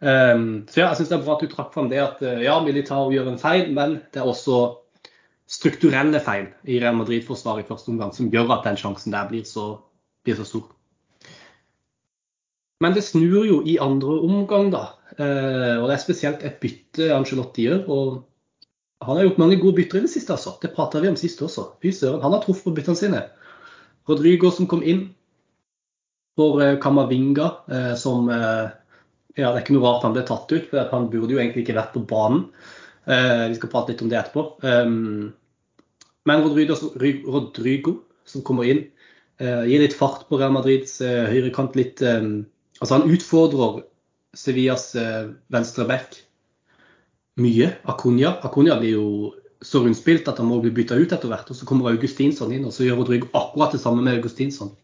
Um, 0.00 0.66
så 0.68 0.82
ja, 0.82 0.90
jeg 0.90 0.98
syns 0.98 1.10
det 1.10 1.16
er 1.16 1.24
bra 1.24 1.36
at 1.36 1.42
du 1.44 1.52
trakk 1.52 1.72
fram 1.72 1.86
det 1.88 2.00
at 2.02 2.20
eh, 2.20 2.42
ja, 2.44 2.58
Militao 2.60 3.08
gjør 3.12 3.30
en 3.30 3.40
feil, 3.40 3.70
men 3.76 3.98
det 4.12 4.20
er 4.20 4.28
også 4.28 4.58
strukturelle 5.48 6.20
feil 6.20 6.50
i 6.68 6.76
Real 6.82 6.98
Madrid-forsvaret 6.98 7.64
i 7.64 7.68
første 7.68 7.92
omgang 7.92 8.12
som 8.12 8.28
gjør 8.32 8.52
at 8.58 8.66
den 8.66 8.76
sjansen 8.80 9.14
der 9.14 9.28
blir 9.30 9.46
så, 9.48 9.78
blir 10.26 10.36
så, 10.36 10.44
stor. 10.48 10.66
Men 12.84 12.92
det 12.92 13.06
snur 13.06 13.46
jo 13.48 13.62
i 13.64 13.78
andre 13.80 14.18
omgang, 14.26 14.68
da. 14.74 14.84
Uh, 15.16 15.80
og 15.80 15.88
det 15.88 15.96
er 15.96 16.02
spesielt 16.02 16.44
et 16.44 16.58
bytte 16.60 17.12
Angelotti 17.14 17.64
gjør. 17.64 17.84
og 17.88 19.06
Han 19.06 19.16
har 19.16 19.28
gjort 19.28 19.40
mange 19.40 19.60
gode 19.60 19.78
bytter 19.78 20.02
i 20.02 20.04
det 20.08 20.12
siste, 20.12 20.36
altså. 20.36 20.58
Det 20.60 20.74
prata 20.76 21.00
vi 21.00 21.08
om 21.08 21.16
sist 21.16 21.40
også. 21.44 21.70
Fy 21.80 21.94
søren, 21.94 22.20
han 22.24 22.36
har 22.36 22.44
truffet 22.44 22.68
på 22.68 22.74
byttene 22.76 23.00
sine. 23.00 23.22
Rodrigo 24.08 24.52
som 24.52 24.68
kom 24.68 24.84
inn 24.84 25.06
for 26.36 26.60
uh, 26.62 26.74
Kamavinga, 26.82 27.52
uh, 27.72 27.94
som 27.98 28.30
ja, 29.36 29.50
Det 29.52 29.58
er 29.58 29.62
ikke 29.62 29.74
noe 29.76 29.84
rart 29.84 30.04
han 30.06 30.14
ble 30.16 30.24
tatt 30.24 30.52
ut, 30.52 30.68
for 30.70 30.88
han 30.92 31.10
burde 31.12 31.34
jo 31.34 31.40
egentlig 31.42 31.66
ikke 31.66 31.76
vært 31.76 31.92
på 31.92 32.04
banen. 32.08 32.46
Eh, 33.06 33.48
vi 33.48 33.58
skal 33.58 33.70
prate 33.70 33.92
litt 33.92 34.02
om 34.02 34.10
det 34.10 34.18
etterpå. 34.18 34.44
Um, 34.66 35.32
men 36.26 36.42
Rodrigo, 36.42 37.98
som 38.26 38.42
kommer 38.46 38.66
inn, 38.66 38.86
eh, 39.38 39.64
gir 39.70 39.84
litt 39.84 39.94
fart 39.94 40.24
på 40.28 40.40
Real 40.40 40.54
Madrids 40.56 40.98
eh, 41.04 41.28
høyrekant. 41.30 41.76
litt, 41.76 42.02
um, 42.02 42.46
altså 42.80 42.98
Han 42.98 43.12
utfordrer 43.12 43.84
Sevillas 44.36 44.94
eh, 44.96 45.28
venstre 45.52 45.86
back 45.86 46.16
mye. 47.38 47.76
Acuña. 47.84 48.40
Acuña 48.42 48.80
blir 48.80 48.96
jo 48.96 49.34
så 49.62 49.84
rundspilt 49.84 50.26
at 50.28 50.40
han 50.40 50.48
må 50.48 50.58
bli 50.60 50.72
bytta 50.74 50.96
ut 50.96 51.12
etter 51.12 51.28
hvert. 51.30 51.50
og 51.50 51.56
Så 51.56 51.68
kommer 51.68 51.92
Augustinsson 51.92 52.52
inn, 52.52 52.66
og 52.66 52.74
så 52.74 52.88
gjør 52.88 53.04
Rodrigo 53.04 53.30
akkurat 53.32 53.76
det 53.76 53.84
samme 53.84 54.02
med 54.02 54.18
Augustinsson. 54.18 54.74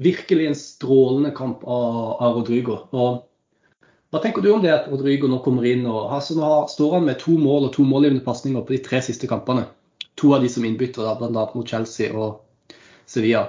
Virkelig 0.00 0.46
en 0.48 0.56
strålende 0.56 1.32
kamp 1.36 1.64
av, 1.64 2.00
av 2.22 2.38
Rodrigo. 2.38 2.86
og 2.92 3.28
hva 4.12 4.20
tenker 4.20 4.44
du 4.44 4.50
om 4.52 4.60
det 4.60 4.68
at 4.68 4.88
Rodrigo 4.92 5.28
nå 5.28 5.38
kommer 5.40 5.64
inn 5.64 5.86
og 5.88 6.10
altså 6.12 6.34
nå 6.36 6.48
står 6.68 6.98
han 6.98 7.06
med 7.06 7.16
to 7.20 7.32
mål 7.40 7.70
og 7.70 7.72
to 7.72 7.84
målgivende 7.88 8.24
pasninger 8.24 8.60
på 8.60 8.74
de 8.74 8.80
tre 8.84 9.00
siste 9.00 9.28
kampene? 9.28 9.64
To 10.20 10.34
av 10.36 10.44
de 10.44 10.50
som 10.52 10.66
innbytter, 10.68 11.06
bl.a. 11.16 11.44
mot 11.54 11.68
Chelsea 11.68 12.10
og 12.12 12.42
Sevilla. 13.08 13.46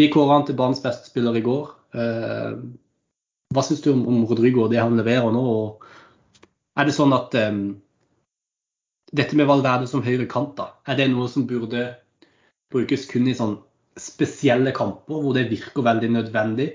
Vi 0.00 0.08
kåra 0.12 0.38
han 0.38 0.46
til 0.48 0.56
banens 0.56 0.80
beste 0.80 1.10
spiller 1.10 1.36
i 1.36 1.44
går. 1.44 1.68
Eh, 2.00 2.56
hva 3.52 3.64
syns 3.66 3.84
du 3.84 3.90
om, 3.92 4.24
Rodrigo 4.24 4.64
og 4.64 4.72
det 4.72 4.80
han 4.80 4.96
leverer 4.96 5.28
nå? 5.36 5.44
er 6.76 6.88
det 6.88 6.92
sånn 6.96 7.14
at 7.16 7.32
um, 7.40 7.60
dette 9.16 9.36
med 9.38 9.48
Valverde 9.48 9.88
som 9.88 10.04
høyre 10.04 10.26
kant, 10.28 10.56
da, 10.58 10.74
er 10.84 10.98
det 10.98 11.06
noe 11.12 11.28
som 11.32 11.46
burde 11.48 11.86
brukes 12.72 13.06
kun 13.08 13.28
i 13.30 13.36
sånn 13.36 13.56
spesielle 14.00 14.72
kamper 14.76 15.22
hvor 15.22 15.36
det 15.36 15.48
virker 15.50 15.84
veldig 15.86 16.10
nødvendig? 16.18 16.68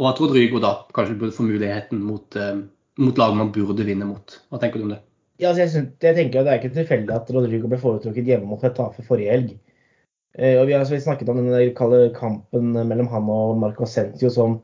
Og 0.00 0.10
at 0.10 0.20
Rodrigo 0.20 0.60
da 0.60 0.72
kanskje 0.96 1.16
burde 1.20 1.36
få 1.36 1.46
muligheten 1.46 2.02
mot, 2.04 2.36
eh, 2.36 2.58
mot 3.00 3.18
lag 3.18 3.36
man 3.36 3.52
burde 3.52 3.84
vinne 3.86 4.08
mot. 4.08 4.40
Hva 4.50 4.60
tenker 4.60 4.80
du 4.80 4.88
om 4.88 4.96
det? 4.96 5.00
Ja, 5.40 5.50
altså 5.50 5.62
jeg, 5.62 5.70
synes, 5.70 5.88
jeg, 6.00 6.16
tenker 6.16 6.40
at 6.40 6.46
Det 6.46 6.52
er 6.52 6.60
ikke 6.62 6.76
tilfeldig 6.76 7.14
at 7.14 7.30
Rodrigo 7.32 7.68
ble 7.68 7.80
foretrukket 7.80 8.28
hjemme 8.28 8.48
mot 8.48 8.62
Hetafe 8.64 9.04
forrige 9.04 9.32
helg. 9.32 9.54
Eh, 10.36 10.56
og 10.60 10.66
vi 10.68 10.76
har 10.76 10.84
så 10.84 10.96
vidt 10.96 11.06
snakket 11.06 11.28
om 11.32 11.40
den 11.40 11.74
kalde 11.76 12.10
kampen 12.16 12.72
mellom 12.76 13.08
han 13.12 13.30
og 13.32 13.56
Marco 13.60 13.88
Sentio 13.88 14.32
som 14.32 14.60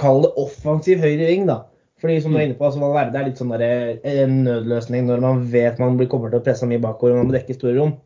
Kall 0.00 0.22
det 0.24 0.30
offensiv 0.40 1.02
høyre 1.02 1.26
ving, 1.28 1.48
da. 1.48 1.64
Fordi 2.00 2.20
som 2.24 2.32
du 2.32 2.38
er 2.38 2.46
inne 2.46 2.56
på, 2.56 2.64
altså 2.64 2.80
Valverde 2.80 3.18
er 3.20 3.26
litt 3.28 3.40
sånn 3.40 3.50
der, 3.52 3.98
en 4.08 4.38
nødløsning 4.46 5.04
når 5.04 5.20
man 5.20 5.42
vet 5.52 5.80
man 5.82 5.98
blir 5.98 6.08
kommer 6.08 6.32
til 6.32 6.40
å 6.40 6.44
presse 6.46 6.68
mye 6.68 6.80
bakover 6.80 7.12
og 7.12 7.20
man 7.20 7.28
må 7.28 7.36
dekke 7.36 7.56
store 7.58 7.74
rom. 7.76 7.98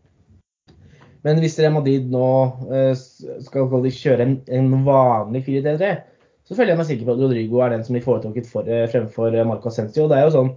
Men 1.25 1.41
hvis 1.41 1.57
Real 1.61 1.73
Madrid 1.73 2.11
nå 2.13 2.27
eh, 2.69 2.93
skal 3.47 3.71
kjøre 3.89 4.27
en, 4.27 4.35
en 4.53 4.73
vanlig 4.85 5.45
4-3-3, 5.47 5.93
så 6.45 6.57
føler 6.57 6.75
jeg 6.75 6.81
meg 6.81 6.89
sikker 6.91 7.09
på 7.09 7.15
at 7.15 7.23
Rodrigo 7.25 7.61
er 7.65 7.73
den 7.73 7.85
som 7.87 7.97
blir 7.97 8.05
foretrukket 8.05 8.49
for, 8.51 8.69
eh, 8.69 8.85
fremfor 8.93 9.33
eh, 9.33 9.47
Marco 9.49 9.71
Ascencio. 9.71 10.05
Det 10.11 10.19
er 10.19 10.27
jo 10.29 10.35
sånn, 10.39 10.55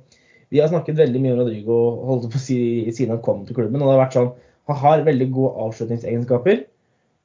Vi 0.47 0.62
har 0.63 0.69
snakket 0.71 0.95
veldig 0.95 1.19
mye 1.19 1.33
om 1.33 1.39
Rodrigo 1.41 1.77
holdt 2.07 2.29
på 2.31 2.39
å 2.39 2.41
si, 2.41 2.57
siden 2.95 3.17
han 3.17 3.24
kom 3.24 3.41
til 3.43 3.55
klubben. 3.57 3.81
og 3.81 3.89
det 3.89 3.95
har 3.97 4.05
vært 4.05 4.15
sånn, 4.15 4.29
Han 4.67 4.77
har 4.79 5.03
veldig 5.03 5.27
gode 5.31 5.63
avslutningsegenskaper, 5.63 6.65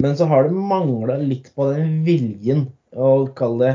men 0.02 0.16
så 0.18 0.26
har 0.30 0.44
det 0.46 0.54
mangla 0.54 1.16
litt 1.18 1.50
på 1.54 1.66
den 1.72 2.04
viljen 2.06 2.68
å 2.94 3.26
kalle 3.34 3.58
det 3.62 3.72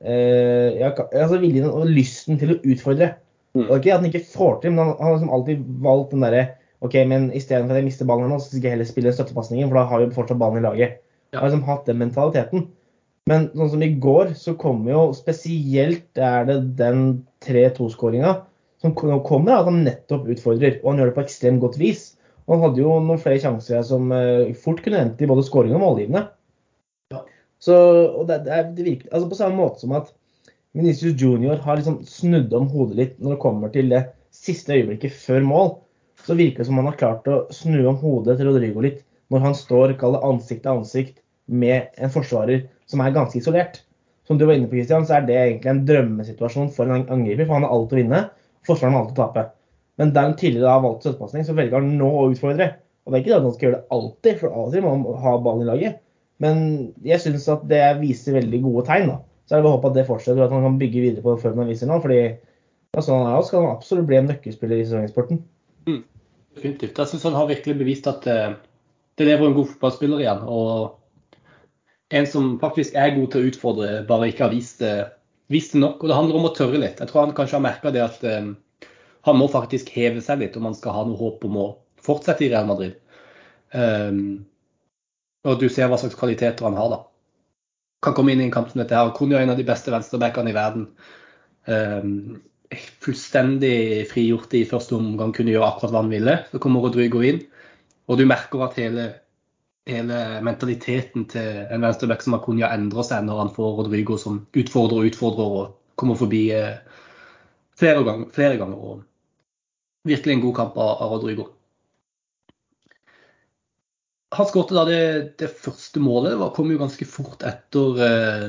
eh, 0.00 0.80
ja, 0.80 0.92
altså 0.92 1.40
viljen 1.40 1.68
og 1.68 1.88
lysten 1.88 2.40
til 2.40 2.54
å 2.54 2.60
utfordre. 2.64 3.14
Mm. 3.52 3.66
er 3.66 3.76
ikke 3.76 3.92
at 3.92 4.00
han 4.00 4.08
ikke 4.08 4.24
får 4.32 4.60
til, 4.62 4.72
men 4.72 4.80
han, 4.86 4.94
han 4.96 5.04
har 5.04 5.16
liksom 5.18 5.32
alltid 5.36 5.64
valgt 5.84 6.14
den 6.14 6.24
derre 6.24 6.44
OK, 6.82 6.96
men 7.06 7.30
istedenfor 7.36 7.76
at 7.76 7.82
jeg 7.82 7.88
mister 7.88 8.08
ballen 8.08 8.32
nå, 8.32 8.40
så 8.42 8.50
skal 8.50 8.66
jeg 8.66 8.76
heller 8.76 8.88
spille 8.88 9.14
støttepasningen, 9.14 9.68
for 9.70 9.78
da 9.78 9.88
har 9.90 10.02
vi 10.02 10.14
fortsatt 10.14 10.40
ballen 10.40 10.62
i 10.62 10.66
laget. 10.66 11.02
Ja. 11.32 11.40
har 11.40 11.48
liksom 11.48 11.64
hatt 11.64 11.86
den 11.88 12.00
mentaliteten. 12.02 12.66
Men 13.30 13.46
sånn 13.54 13.70
som 13.72 13.84
i 13.86 13.92
går, 14.02 14.32
så 14.36 14.56
kommer 14.58 14.90
jo 14.92 15.02
spesielt 15.16 16.18
er 16.18 16.48
det 16.48 16.56
den 16.80 17.04
3-2-skåringa 17.46 18.34
som 18.82 18.94
kommer 18.98 19.54
at 19.54 19.68
han 19.68 19.84
nettopp 19.86 20.26
utfordrer. 20.34 20.80
Og 20.82 20.90
han 20.90 21.00
gjør 21.00 21.12
det 21.12 21.16
på 21.16 21.24
ekstremt 21.24 21.62
godt 21.62 21.78
vis. 21.80 22.02
Og 22.48 22.56
han 22.56 22.64
hadde 22.66 22.82
jo 22.82 22.96
noen 22.98 23.20
flere 23.22 23.40
sjanser 23.42 23.84
som 23.86 24.10
uh, 24.10 24.50
fort 24.58 24.82
kunne 24.82 25.04
endt 25.04 25.22
i 25.22 25.28
både 25.30 25.44
skåring 25.46 25.76
og 25.76 25.84
målgivende. 25.84 26.24
Ja. 27.14 27.22
Så, 27.62 27.76
og 28.10 28.26
det, 28.30 28.42
det, 28.48 28.58
det 28.76 28.88
virker, 28.88 29.12
altså 29.12 29.30
På 29.30 29.38
samme 29.38 29.60
måte 29.60 29.84
som 29.84 29.94
at 29.94 30.10
Ministus 30.74 31.14
Junior 31.20 31.60
har 31.62 31.78
liksom 31.78 32.00
snudd 32.08 32.52
om 32.56 32.66
hodet 32.72 32.98
litt 32.98 33.16
når 33.20 33.36
det 33.36 33.42
kommer 33.44 33.70
til 33.70 33.92
det 33.92 34.02
siste 34.34 34.74
øyeblikket 34.74 35.14
før 35.14 35.44
mål, 35.46 35.72
så 36.26 36.36
virker 36.38 36.62
det 36.62 36.68
som 36.68 36.78
han 36.80 36.90
har 36.90 36.98
klart 37.00 37.28
å 37.30 37.38
snu 37.54 37.80
om 37.90 37.98
hodet 38.00 38.38
til 38.38 38.50
Rodrigo 38.50 38.84
litt 38.84 39.00
når 39.32 39.46
han 39.46 39.56
står 39.56 39.96
ansikt 40.02 40.62
til 40.62 40.72
ansikt 40.72 41.16
med 41.46 41.88
en 41.96 42.12
forsvarer 42.12 42.66
som 42.90 43.00
er 43.00 43.14
ganske 43.14 43.38
isolert. 43.40 43.80
Som 44.28 44.38
du 44.38 44.44
var 44.46 44.54
inne 44.54 44.68
på, 44.70 44.76
Christian, 44.76 45.06
så 45.08 45.16
er 45.16 45.26
det 45.26 45.38
egentlig 45.38 45.70
en 45.72 45.82
drømmesituasjon 45.88 46.70
for 46.74 46.86
en 46.86 47.08
angriper, 47.10 47.46
for 47.46 47.56
han 47.56 47.66
har 47.66 47.72
alt 47.74 47.94
å 47.94 47.98
vinne. 47.98 48.20
Forsvareren 48.68 48.94
har 48.98 49.06
alt 49.06 49.16
å 49.16 49.18
tape. 49.18 49.44
Men 50.00 50.12
der 50.14 50.28
han 50.28 50.36
tidligere 50.38 50.76
har 50.76 50.84
valgt 50.84 51.02
støttepasning, 51.06 51.46
så 51.48 51.56
velger 51.56 51.80
han 51.80 51.96
nå 51.98 52.10
å 52.20 52.28
utfordre. 52.30 52.68
Og 53.02 53.12
det 53.12 53.18
er 53.18 53.24
ikke 53.24 53.32
det 53.32 53.38
at 53.40 53.48
han 53.48 53.56
skal 53.56 53.66
gjøre 53.66 53.80
det 53.80 53.96
alltid, 53.96 54.38
for 54.38 54.52
av 54.52 54.68
og 54.68 54.76
til 54.76 54.84
må 54.84 54.94
han 54.94 55.24
ha 55.24 55.34
ballen 55.42 55.64
i 55.64 55.68
laget. 55.72 55.98
Men 56.42 56.62
jeg 57.06 57.22
syns 57.24 57.48
at 57.50 57.66
det 57.70 57.82
viser 58.00 58.38
veldig 58.38 58.62
gode 58.62 58.86
tegn. 58.88 59.10
da. 59.10 59.18
Så 59.48 59.58
jeg 59.58 59.66
å 59.66 59.74
håpe 59.74 59.90
at 59.90 59.98
det 59.98 60.06
fortsetter, 60.08 60.40
og 60.40 60.46
at 60.46 60.54
han 60.54 60.68
kan 60.68 60.78
bygge 60.80 61.02
videre 61.02 61.24
på 61.24 61.34
den 61.34 61.42
formen 61.42 61.64
han 61.64 61.72
viser 61.72 61.90
nå. 61.90 61.98
fordi 62.04 62.20
ja, 62.22 63.02
sånn 63.02 63.24
han 63.24 63.34
er, 63.34 63.44
skal 63.48 63.64
han 63.64 63.76
absolutt 63.76 64.08
bli 64.08 64.20
en 64.20 64.30
nøkkelspiller 64.30 64.78
i 64.78 64.86
sesongsporten. 64.86 65.42
Mm. 65.88 66.02
Definitivt. 66.56 66.98
Jeg 66.98 67.10
syns 67.10 67.24
han 67.28 67.36
har 67.38 67.48
virkelig 67.48 67.78
bevist 67.80 68.08
at 68.10 68.26
uh, 68.28 68.56
det 69.18 69.28
lever 69.28 69.48
en 69.48 69.56
god 69.56 69.70
fotballspiller 69.72 70.24
igjen. 70.24 70.42
og 70.44 70.98
en 72.12 72.26
som 72.28 72.58
faktisk 72.60 72.96
er 72.98 73.14
god 73.16 73.30
til 73.32 73.40
å 73.40 73.50
utfordre, 73.50 73.90
bare 74.08 74.28
ikke 74.28 74.44
har 74.44 74.52
vist 74.52 74.82
det, 74.84 74.96
vist 75.52 75.72
det 75.72 75.80
nok. 75.80 76.02
Og 76.02 76.10
det 76.10 76.18
handler 76.18 76.38
om 76.38 76.48
å 76.48 76.54
tørre 76.56 76.80
litt. 76.80 77.00
Jeg 77.00 77.08
tror 77.08 77.24
han 77.24 77.34
kanskje 77.36 77.56
har 77.56 77.64
merka 77.64 77.92
det 77.94 78.02
at 78.04 78.18
um, 78.28 78.50
han 79.28 79.38
må 79.38 79.48
faktisk 79.48 79.88
heve 79.94 80.20
seg 80.24 80.42
litt 80.42 80.58
om 80.58 80.68
han 80.68 80.76
skal 80.76 80.96
ha 80.96 81.06
noe 81.08 81.16
håp 81.16 81.46
om 81.48 81.56
å 81.62 81.66
fortsette 82.04 82.44
i 82.44 82.50
Real 82.52 82.68
Madrid. 82.68 82.98
Um, 83.72 84.42
og 85.48 85.56
du 85.62 85.68
ser 85.72 85.88
hva 85.88 85.98
slags 85.98 86.18
kvaliteter 86.18 86.68
han 86.68 86.76
har, 86.76 86.92
da. 86.92 87.00
Kan 88.04 88.16
komme 88.18 88.34
inn 88.34 88.42
i 88.42 88.48
en 88.50 88.54
kamp 88.54 88.68
som 88.68 88.82
dette 88.82 88.98
her. 88.98 89.14
Kunne 89.16 89.38
jo 89.38 89.40
en 89.40 89.54
av 89.54 89.60
de 89.60 89.66
beste 89.66 89.94
venstrebackene 89.94 90.52
i 90.52 90.56
verden. 90.56 90.88
Um, 91.64 92.42
fullstendig 93.02 94.06
frigjort 94.10 94.54
i 94.58 94.66
første 94.68 94.96
omgang, 94.96 95.34
kunne 95.36 95.52
gjøre 95.54 95.68
akkurat 95.68 95.94
hva 95.94 96.04
han 96.04 96.12
ville. 96.12 96.38
Så 96.52 96.60
kommer 96.62 96.84
Rodrigo 96.84 97.22
inn, 97.26 97.42
og 98.08 98.20
du 98.20 98.26
merker 98.28 98.66
at 98.66 98.78
hele 98.80 99.10
hele 99.88 100.18
mentaliteten 100.46 101.24
til 101.30 101.62
en 101.72 101.82
venstreback 101.82 102.22
som 102.22 102.36
Akunya 102.36 102.70
endrer 102.74 103.06
seg 103.06 103.24
når 103.26 103.40
han 103.40 103.54
får 103.54 103.78
Rodrigo 103.80 104.18
som 104.20 104.44
utfordrer 104.54 105.00
og 105.00 105.08
utfordrer 105.10 105.56
og 105.62 105.72
kommer 105.98 106.18
forbi 106.18 106.44
eh, 106.54 106.76
flere, 107.78 108.04
ganger, 108.06 108.30
flere 108.34 108.60
ganger. 108.60 108.78
og 108.78 110.06
Virkelig 110.08 110.34
en 110.34 110.44
god 110.46 110.54
kamp 110.56 110.78
av, 110.82 111.02
Rodrigo. 111.12 111.48
Han 114.32 114.48
skåret 114.48 114.72
da 114.74 114.86
det, 114.88 115.02
det, 115.38 115.50
første 115.50 116.00
målet. 116.02 116.38
Det 116.40 116.48
kom 116.56 116.70
jo 116.72 116.80
ganske 116.80 117.06
fort 117.06 117.44
etter 117.46 118.00
eh, 118.06 118.48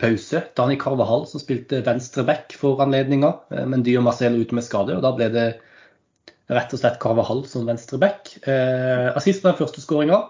pause. 0.00 0.42
Dani 0.56 0.76
Carvahall 0.80 1.26
som 1.30 1.42
spilte 1.42 1.82
venstreback 1.86 2.56
for 2.58 2.82
anledninga, 2.84 3.32
eh, 3.50 3.64
men 3.66 3.84
Dio 3.86 4.02
Marcel 4.04 4.36
ute 4.40 4.54
med 4.56 4.66
skade. 4.66 4.96
og 4.96 5.02
Da 5.02 5.12
ble 5.16 5.30
det 5.32 5.48
rett 6.50 6.72
og 6.74 6.80
slett 6.80 7.00
Carvahall 7.00 7.44
som 7.48 7.66
venstreback. 7.66 8.36
Eh, 8.46 9.10
assist 9.16 9.42
på 9.42 9.50
den 9.50 9.58
første 9.60 9.80
skåringa. 9.80 10.22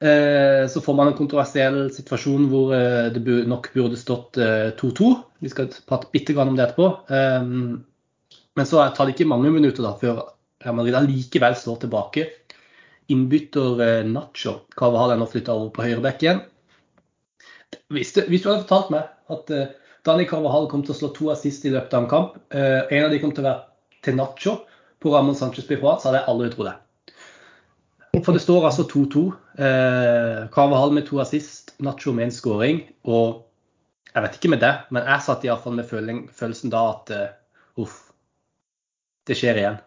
Eh, 0.00 0.64
så 0.68 0.80
får 0.80 0.96
man 0.96 1.10
en 1.10 1.16
kontroversiell 1.18 1.90
situasjon 1.92 2.48
hvor 2.48 2.72
eh, 2.72 3.10
det 3.12 3.48
nok 3.48 3.70
burde 3.74 3.98
stått 4.00 4.36
2-2. 4.80 5.10
Eh, 5.12 5.24
Vi 5.40 5.48
skal 5.52 5.72
prate 5.88 6.08
bitte 6.12 6.32
grann 6.36 6.48
om 6.48 6.56
det 6.56 6.68
etterpå. 6.68 6.88
Eh, 7.08 7.42
men 8.56 8.66
så 8.66 8.84
tar 8.94 9.06
det 9.06 9.16
ikke 9.16 9.28
mange 9.28 9.50
minutter 9.52 9.84
da, 9.84 9.94
før 9.96 10.22
Real 10.60 10.76
Madrid 10.76 10.96
allikevel 10.96 11.56
slår 11.56 11.82
tilbake. 11.84 12.26
Innbytter 13.10 14.04
Nacho 14.06 14.60
Carvahall 14.76 15.14
er 15.14 15.20
nå 15.20 15.26
flytta 15.26 15.54
over 15.56 15.72
på 15.74 15.82
høyreback 15.82 16.22
igjen. 16.22 16.42
Hvis, 17.92 18.14
det, 18.16 18.26
hvis, 18.30 18.42
du 18.42 18.50
hadde 18.50 18.64
fortalt 18.64 18.90
meg 18.94 19.34
at 19.34 19.52
Dani 20.06 20.26
Carvahal 20.26 20.68
kom 20.70 20.82
til 20.86 20.94
å 20.94 20.98
slå 20.98 21.10
to 21.16 21.30
assist 21.32 21.66
i 21.66 21.72
løpet 21.74 21.94
av 21.94 22.04
en 22.04 22.10
kamp, 22.10 22.38
en 22.50 23.04
av 23.04 23.12
de 23.12 23.18
kom 23.22 23.34
til 23.34 23.44
å 23.44 23.48
være 23.50 24.04
til 24.06 24.16
Nacho, 24.18 24.56
på 25.00 25.10
Ramón 25.10 25.34
Sánchez 25.34 25.66
Pizjuan, 25.68 26.00
så 26.00 26.10
hadde 26.10 26.20
jeg 26.20 26.28
aldri 26.28 26.48
trodd 26.52 26.70
det. 26.70 26.76
For 28.24 28.34
det 28.34 28.42
står 28.42 28.66
altså 28.68 28.84
2-2. 28.90 29.22
Eh, 29.64 30.40
Carvahal 30.52 30.92
med 30.92 31.06
to 31.08 31.20
assist, 31.22 31.74
Nacho 31.78 32.12
med 32.12 32.28
en 32.28 32.34
scoring. 32.34 32.80
Og 33.08 33.44
jeg 34.14 34.24
vet 34.24 34.38
ikke 34.38 34.50
med 34.52 34.64
det, 34.64 34.72
men 34.90 35.06
jeg 35.06 35.24
satt 35.24 35.46
iallfall 35.46 35.78
med 35.78 35.86
følelsen 35.86 36.72
da 36.72 36.80
at 36.90 37.12
uh, 37.14 37.28
uff, 37.84 38.00
det 39.30 39.36
skjer 39.38 39.60
igjen. 39.60 39.78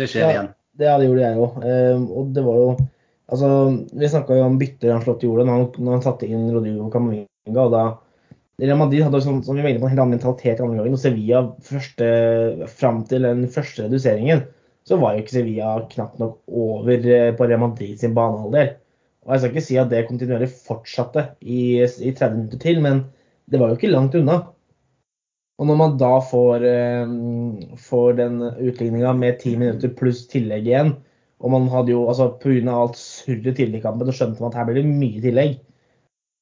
Det 0.00 0.08
skjer 0.08 0.24
ja, 0.24 0.30
igjen. 0.32 0.48
Det, 0.80 0.88
ja, 0.88 0.96
det 0.96 1.10
gjorde 1.10 1.26
jeg 1.26 1.44
òg. 1.44 1.60
Eh, 1.68 2.06
og 2.16 2.32
det 2.34 2.46
var 2.46 2.62
jo 2.62 2.70
Altså, 3.30 3.48
vi 3.94 4.08
snakka 4.10 4.36
jo 4.36 4.46
om 4.48 4.58
bytter 4.58 4.94
han 4.94 5.02
slått 5.04 5.22
i 5.22 5.28
jorda 5.28 5.46
når 5.46 5.58
han, 5.58 5.66
når 5.78 5.96
han 5.96 6.06
satte 6.06 6.28
inn 6.28 6.48
Rodrigo 6.50 6.88
Camavinga. 6.90 7.62
og 7.62 7.74
da 7.74 7.84
Real 8.60 8.76
Madrid 8.76 9.06
hadde 9.06 9.22
sånn, 9.24 9.40
som 9.44 9.56
vi 9.56 9.62
var 9.64 9.72
inne 9.72 9.80
på, 9.80 9.88
en 9.88 9.94
helt 9.94 10.02
annen 10.02 10.18
mentalitet 10.18 10.58
i 10.58 10.64
andre 10.64 10.80
gangen. 10.82 10.96
Og 10.96 11.00
Sevilla 11.00 11.44
første, 11.64 12.08
fram 12.80 13.04
til 13.08 13.24
den 13.24 13.46
første 13.52 13.86
reduseringen, 13.86 14.42
så 14.88 14.98
var 15.00 15.14
jo 15.14 15.22
ikke 15.22 15.36
Sevilla 15.38 15.72
knapt 15.92 16.20
nok 16.20 16.38
over 16.60 17.08
eh, 17.08 17.30
på 17.36 17.48
Real 17.48 17.62
Madrid 17.62 18.00
sin 18.00 18.16
banehalvdel. 18.16 18.74
Og 19.24 19.32
Jeg 19.32 19.40
skal 19.40 19.54
ikke 19.54 19.64
si 19.64 19.78
at 19.80 19.90
det 19.92 20.06
kontinuerlig 20.08 20.50
fortsatte 20.52 21.26
i, 21.40 21.80
i 21.80 22.12
30 22.12 22.36
minutter 22.36 22.60
til, 22.60 22.80
men 22.84 23.04
det 23.50 23.60
var 23.60 23.70
jo 23.70 23.78
ikke 23.78 23.92
langt 23.92 24.16
unna. 24.18 24.40
Og 25.60 25.68
når 25.68 25.76
man 25.76 25.96
da 26.00 26.14
får, 26.24 26.64
eh, 26.68 27.14
får 27.88 28.20
den 28.20 28.42
utligninga 28.44 29.14
med 29.16 29.40
ti 29.40 29.54
minutter 29.60 29.92
pluss 29.96 30.26
tillegg 30.28 30.68
igjen, 30.68 30.94
og 31.40 31.52
man 31.54 31.68
hadde 31.72 31.94
jo, 31.94 32.04
altså 32.08 32.28
pga. 32.40 32.74
alt 32.74 32.98
surret 33.00 33.56
tidlig 33.56 33.80
i 33.80 33.84
kampen, 33.84 34.08
så 34.10 34.16
skjønte 34.16 34.42
man 34.42 34.52
at 34.52 34.60
her 34.60 34.66
blir 34.68 34.80
det 34.80 34.88
mye 34.88 35.22
tillegg. 35.24 35.54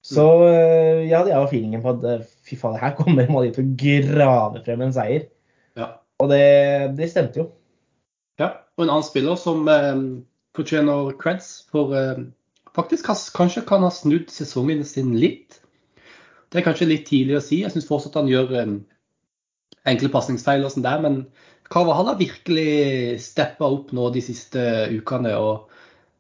Så 0.09 0.25
eh, 0.47 1.05
ja, 1.09 1.23
det 1.27 1.35
er 1.35 1.43
jo 1.43 1.51
feelingen 1.51 1.83
på 1.85 1.93
at 1.97 2.07
eh, 2.07 2.25
fy 2.47 2.59
faen, 2.59 2.79
her 2.81 2.97
kommer 2.99 3.29
Madrid 3.35 3.55
til 3.57 3.67
å 3.67 3.77
grave 3.83 4.63
frem 4.67 4.83
en 4.87 4.95
seier. 4.95 5.29
Ja. 5.79 5.93
Og 6.23 6.33
det, 6.33 6.43
det, 6.99 7.11
stemte 7.13 7.43
jo. 7.43 7.47
Ja, 8.41 8.53
og 8.79 8.87
en 8.87 8.93
annen 8.95 9.07
spiller 9.07 9.39
som 9.39 9.69
eh, 9.71 10.03
fortjener 10.59 11.13
creds 11.21 11.51
for 11.71 11.95
eh, 11.99 12.25
faktisk 12.79 13.11
kanskje 13.37 13.67
kan 13.69 13.87
ha 13.87 13.91
snudd 13.95 14.31
sesongen 14.35 14.85
sin 14.87 15.15
litt. 15.19 15.61
Det 16.49 16.61
er 16.61 16.67
kanskje 16.67 16.89
litt 16.89 17.07
tidlig 17.11 17.39
å 17.39 17.45
si. 17.45 17.63
Jeg 17.63 17.75
syns 17.75 17.87
fortsatt 17.91 18.19
han 18.19 18.31
gjør 18.31 18.55
eh, 18.63 18.79
enkle 19.89 20.11
pasningsfeil 20.15 20.67
og 20.67 20.75
sånn 20.75 20.87
der, 20.87 21.03
men 21.05 21.23
Carvahall 21.69 22.09
har 22.13 22.21
virkelig 22.21 23.19
steppa 23.21 23.69
opp 23.69 23.93
nå 23.97 24.09
de 24.15 24.23
siste 24.25 24.63
ukene. 24.95 25.35
og 25.37 25.69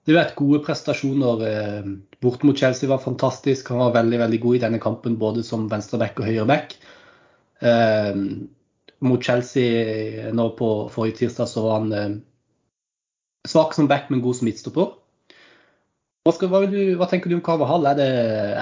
det 0.08 0.14
har 0.14 0.22
vært 0.22 0.38
gode 0.38 0.62
prestasjoner. 0.64 1.42
Eh, 1.44 1.88
bort 2.24 2.44
mot 2.48 2.56
Chelsea 2.56 2.88
var 2.88 3.02
fantastisk. 3.02 3.68
Han 3.68 3.82
var 3.82 3.96
veldig 3.98 4.22
veldig 4.22 4.38
god 4.40 4.56
i 4.56 4.62
denne 4.62 4.80
kampen, 4.80 5.18
både 5.20 5.42
som 5.44 5.66
venstreback 5.68 6.22
og 6.22 6.30
høyreback. 6.30 6.72
Eh, 7.60 8.16
mot 9.04 9.24
Chelsea 9.24 10.32
nå 10.32 10.48
på 10.56 10.70
forrige 10.94 11.20
tirsdag 11.20 11.52
så 11.52 11.66
var 11.66 11.76
han 11.82 11.92
eh, 11.92 12.16
svak 13.52 13.76
som 13.76 13.88
back, 13.90 14.08
men 14.08 14.24
god 14.24 14.40
som 14.40 14.48
midtstopper. 14.48 14.96
Hva, 16.24 16.34
hva, 16.40 16.64
hva, 16.64 17.08
tenker 17.12 17.28
du 17.28 17.36
om 17.36 17.44
Carvahall? 17.44 17.92
Er, 17.92 18.00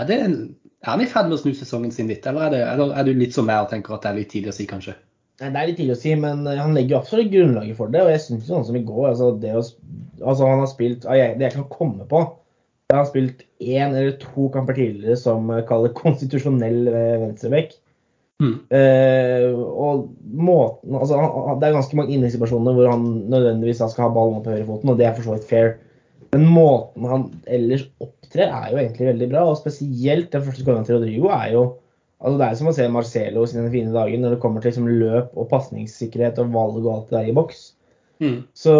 er, 0.02 0.10
er 0.10 0.90
han 0.90 1.02
i 1.02 1.06
ferd 1.10 1.30
med 1.30 1.38
å 1.38 1.44
snu 1.44 1.54
sesongen 1.54 1.94
sin 1.94 2.10
litt, 2.10 2.26
eller 2.26 2.50
er, 2.50 2.56
det, 2.56 2.90
er, 2.90 3.06
du 3.06 3.14
litt 3.14 3.38
som 3.38 3.46
meg 3.46 3.62
og 3.64 3.70
tenker 3.70 3.94
at 3.94 4.02
det 4.02 4.10
er 4.10 4.18
litt 4.18 4.34
tidlig 4.34 4.50
å 4.50 4.58
si, 4.58 4.66
kanskje? 4.70 4.98
Nei, 5.40 5.50
Det 5.52 5.60
er 5.60 5.68
litt 5.68 5.78
tidlig 5.80 5.96
å 5.96 6.00
si, 6.00 6.14
men 6.16 6.46
eh, 6.48 6.58
han 6.60 6.74
legger 6.76 6.96
jo 6.96 7.00
absolutt 7.02 7.32
grunnlaget 7.32 7.78
for 7.78 7.92
det. 7.92 8.02
Og 8.04 8.12
jeg 8.12 8.24
syns 8.24 8.48
sånn 8.48 8.66
som 8.68 8.78
i 8.78 8.84
går 8.86 9.10
altså, 9.12 9.30
det 9.42 9.54
å, 9.56 9.62
altså 10.22 10.50
Han 10.50 10.62
har 10.64 10.70
spilt 10.72 11.06
Det 11.06 11.48
jeg 11.48 11.56
kan 11.58 11.70
komme 11.72 12.08
på, 12.08 12.22
han 12.92 13.00
har 13.02 13.08
spilt 13.08 13.42
én 13.58 13.96
eller 13.96 14.14
to 14.22 14.46
kamper 14.54 14.76
tidligere 14.78 15.18
som 15.18 15.50
eh, 15.50 15.64
kaller 15.68 15.94
konstitusjonell 15.96 16.86
venstreback. 17.24 17.74
Mm. 18.36 18.56
Eh, 18.68 19.46
og 19.56 20.10
måten 20.36 20.92
altså, 20.92 21.16
Det 21.56 21.70
er 21.70 21.76
ganske 21.78 21.96
mange 21.96 22.12
innleggssituasjoner 22.12 22.76
hvor 22.76 22.90
han 22.92 23.06
nødvendigvis 23.32 23.80
skal 23.80 24.10
ha 24.10 24.12
ballen 24.12 24.42
på 24.44 24.52
høyrefoten, 24.52 24.92
og 24.92 25.00
det 25.00 25.08
er 25.08 25.16
for 25.16 25.24
så 25.24 25.36
vidt 25.36 25.48
fair. 25.48 25.72
Men 26.34 26.44
måten 26.52 27.06
han 27.08 27.26
ellers 27.48 27.86
opptrer, 28.02 28.50
er 28.50 28.72
jo 28.72 28.80
egentlig 28.82 29.08
veldig 29.08 29.28
bra. 29.32 29.44
Og 29.48 29.60
spesielt 29.60 30.32
den 30.32 30.44
første 30.44 30.64
skåringen 30.64 30.88
til 30.88 30.98
Rodrigo 30.98 31.30
er 31.32 31.52
jo 31.54 31.64
Altså 32.26 32.40
Det 32.40 32.46
er 32.46 32.58
som 32.58 32.68
å 32.68 32.74
se 32.74 32.86
Marcelo 32.90 33.46
sine 33.46 33.68
fine 33.70 33.94
dager 33.94 34.18
når 34.18 34.34
det 34.34 34.42
kommer 34.42 34.62
til 34.62 34.72
liksom 34.72 34.88
løp 34.90 35.36
og 35.38 35.46
pasningssikkerhet 35.52 36.40
og 36.42 36.54
valg 36.56 36.80
og 36.82 36.88
alt 36.92 37.12
det 37.12 37.20
der 37.20 37.28
i 37.30 37.34
boks. 37.36 37.60
Mm. 38.18 38.38
Så 38.56 38.72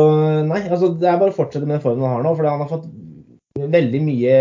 nei, 0.48 0.64
altså 0.64 0.90
det 0.98 1.06
er 1.06 1.20
bare 1.20 1.30
å 1.30 1.36
fortsette 1.36 1.68
med 1.68 1.76
den 1.76 1.84
formen 1.84 2.02
han 2.02 2.18
har 2.18 2.24
nå. 2.26 2.32
For 2.34 2.48
han 2.50 2.64
har 2.64 2.72
fått 2.72 2.88
veldig 3.76 4.00
mye 4.02 4.38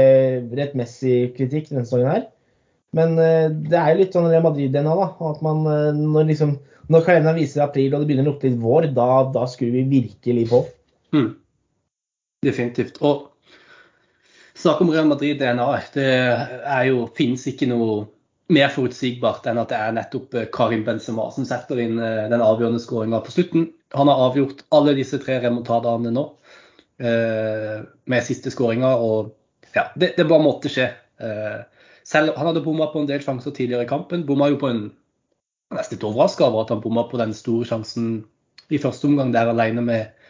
rettmessig 0.57 1.19
kritikk 1.37 1.69
denne 1.69 1.85
sesongen 1.85 2.09
her. 2.09 2.25
Men 2.95 3.13
uh, 3.19 3.51
det 3.51 3.77
er 3.77 3.91
jo 3.91 4.01
litt 4.01 4.17
sånn 4.17 4.31
Real 4.31 4.45
Madrid-DNA, 4.47 4.95
da. 4.97 5.11
At 5.29 5.45
man 5.45 5.61
uh, 5.69 5.91
når 5.93 6.31
liksom 6.31 6.57
når 6.89 7.05
kalenderen 7.05 7.39
viser 7.39 7.63
april 7.65 7.93
og 7.93 8.01
det 8.01 8.09
begynner 8.09 8.27
å 8.27 8.31
lukte 8.33 8.49
litt 8.49 8.61
vår, 8.61 8.89
da, 8.93 9.07
da 9.33 9.45
skrur 9.49 9.71
vi 9.73 9.85
virkelig 9.89 10.49
på. 10.51 10.59
Mm. 11.17 11.31
Definitivt. 12.45 12.99
Og 13.05 13.27
snakk 14.57 14.83
om 14.85 14.91
Real 14.93 15.09
Madrid-DNA. 15.09 15.69
Det 15.95 16.09
er 16.09 16.83
jo, 16.91 17.07
finnes 17.17 17.45
ikke 17.49 17.69
noe 17.71 18.03
mer 18.53 18.69
forutsigbart 18.69 19.47
enn 19.49 19.59
at 19.61 19.71
det 19.71 19.77
er 19.79 19.95
nettopp 19.95 20.35
eh, 20.37 20.49
Karim 20.53 20.83
Benzema 20.85 21.29
som 21.33 21.47
setter 21.47 21.79
inn 21.81 21.97
eh, 21.97 22.25
den 22.31 22.43
avgjørende 22.43 22.81
skåringa 22.81 23.21
på 23.25 23.33
slutten. 23.33 23.69
Han 23.97 24.11
har 24.11 24.21
avgjort 24.27 24.65
alle 24.75 24.93
disse 24.97 25.19
tre 25.21 25.39
remontadene 25.43 26.11
nå 26.13 26.25
eh, 27.01 27.79
med 27.81 28.27
siste 28.27 28.53
skåringa, 28.53 28.93
og 29.01 29.33
ja, 29.75 29.87
det, 29.95 30.13
det, 30.19 30.27
bare 30.29 30.45
måtte 30.45 30.71
skje. 30.71 30.87
Selv 32.05 32.35
Han 32.37 32.47
hadde 32.47 32.61
bomma 32.63 32.85
på 32.91 33.01
en 33.01 33.07
del 33.09 33.23
sjanser 33.23 33.51
tidligere 33.55 33.83
i 33.83 33.89
kampen. 33.89 34.23
Bomma 34.27 34.47
jo 34.51 34.61
på 34.61 34.69
en 34.71 34.85
Nesten 35.73 35.97
litt 35.97 36.03
overraska 36.05 36.45
over 36.45 36.61
at 36.61 36.69
han 36.71 36.79
bomma 36.83 37.01
på 37.09 37.17
den 37.17 37.31
store 37.35 37.65
sjansen 37.67 38.19
i 38.71 38.77
første 38.79 39.07
omgang 39.09 39.31
der 39.33 39.49
alene 39.49 39.81
med, 39.83 40.27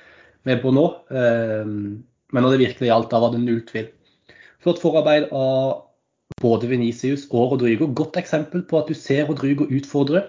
med 0.47 0.61
Bono. 0.63 0.85
Men 1.11 1.99
når 2.31 2.55
det 2.55 2.61
virkelig 2.61 2.87
gjaldt, 2.87 3.09
da 3.11 3.19
var 3.21 3.33
det 3.33 3.41
null 3.43 3.59
tvil. 3.67 3.89
Flott 4.63 4.79
forarbeid 4.81 5.27
av 5.35 5.83
både 6.41 6.69
Venicius 6.69 7.27
og 7.31 7.55
Rodrigo. 7.55 7.87
Godt 7.87 8.17
eksempel 8.19 8.63
på 8.67 8.79
at 8.79 8.89
du 8.89 8.93
ser 8.97 9.27
Rodrigo 9.29 9.67
utfordre. 9.67 10.25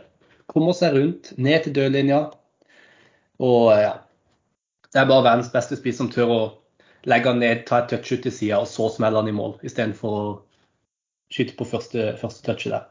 Kommer 0.47 0.77
seg 0.77 0.95
rundt, 0.95 1.33
ned 1.39 1.65
til 1.65 1.75
dødlinja. 1.75 2.21
Og 3.43 3.73
ja, 3.75 3.93
det 4.93 5.01
er 5.01 5.09
bare 5.11 5.27
verdens 5.27 5.53
beste 5.53 5.79
spiss 5.79 5.99
som 6.01 6.11
tør 6.13 6.33
å 6.33 6.41
legge 7.07 7.31
han 7.31 7.41
ned, 7.43 7.65
ta 7.67 7.83
et 7.83 7.91
touch 7.91 8.15
ut 8.15 8.23
til 8.25 8.35
sida, 8.35 8.61
og 8.63 8.71
så 8.71 8.89
smelle 8.91 9.21
han 9.21 9.31
i 9.31 9.35
mål, 9.35 9.59
istedenfor 9.67 10.15
å 10.19 10.29
skyte 11.31 11.57
på 11.59 11.67
første, 11.69 12.13
første 12.21 12.47
touchet 12.47 12.75
der. 12.75 12.87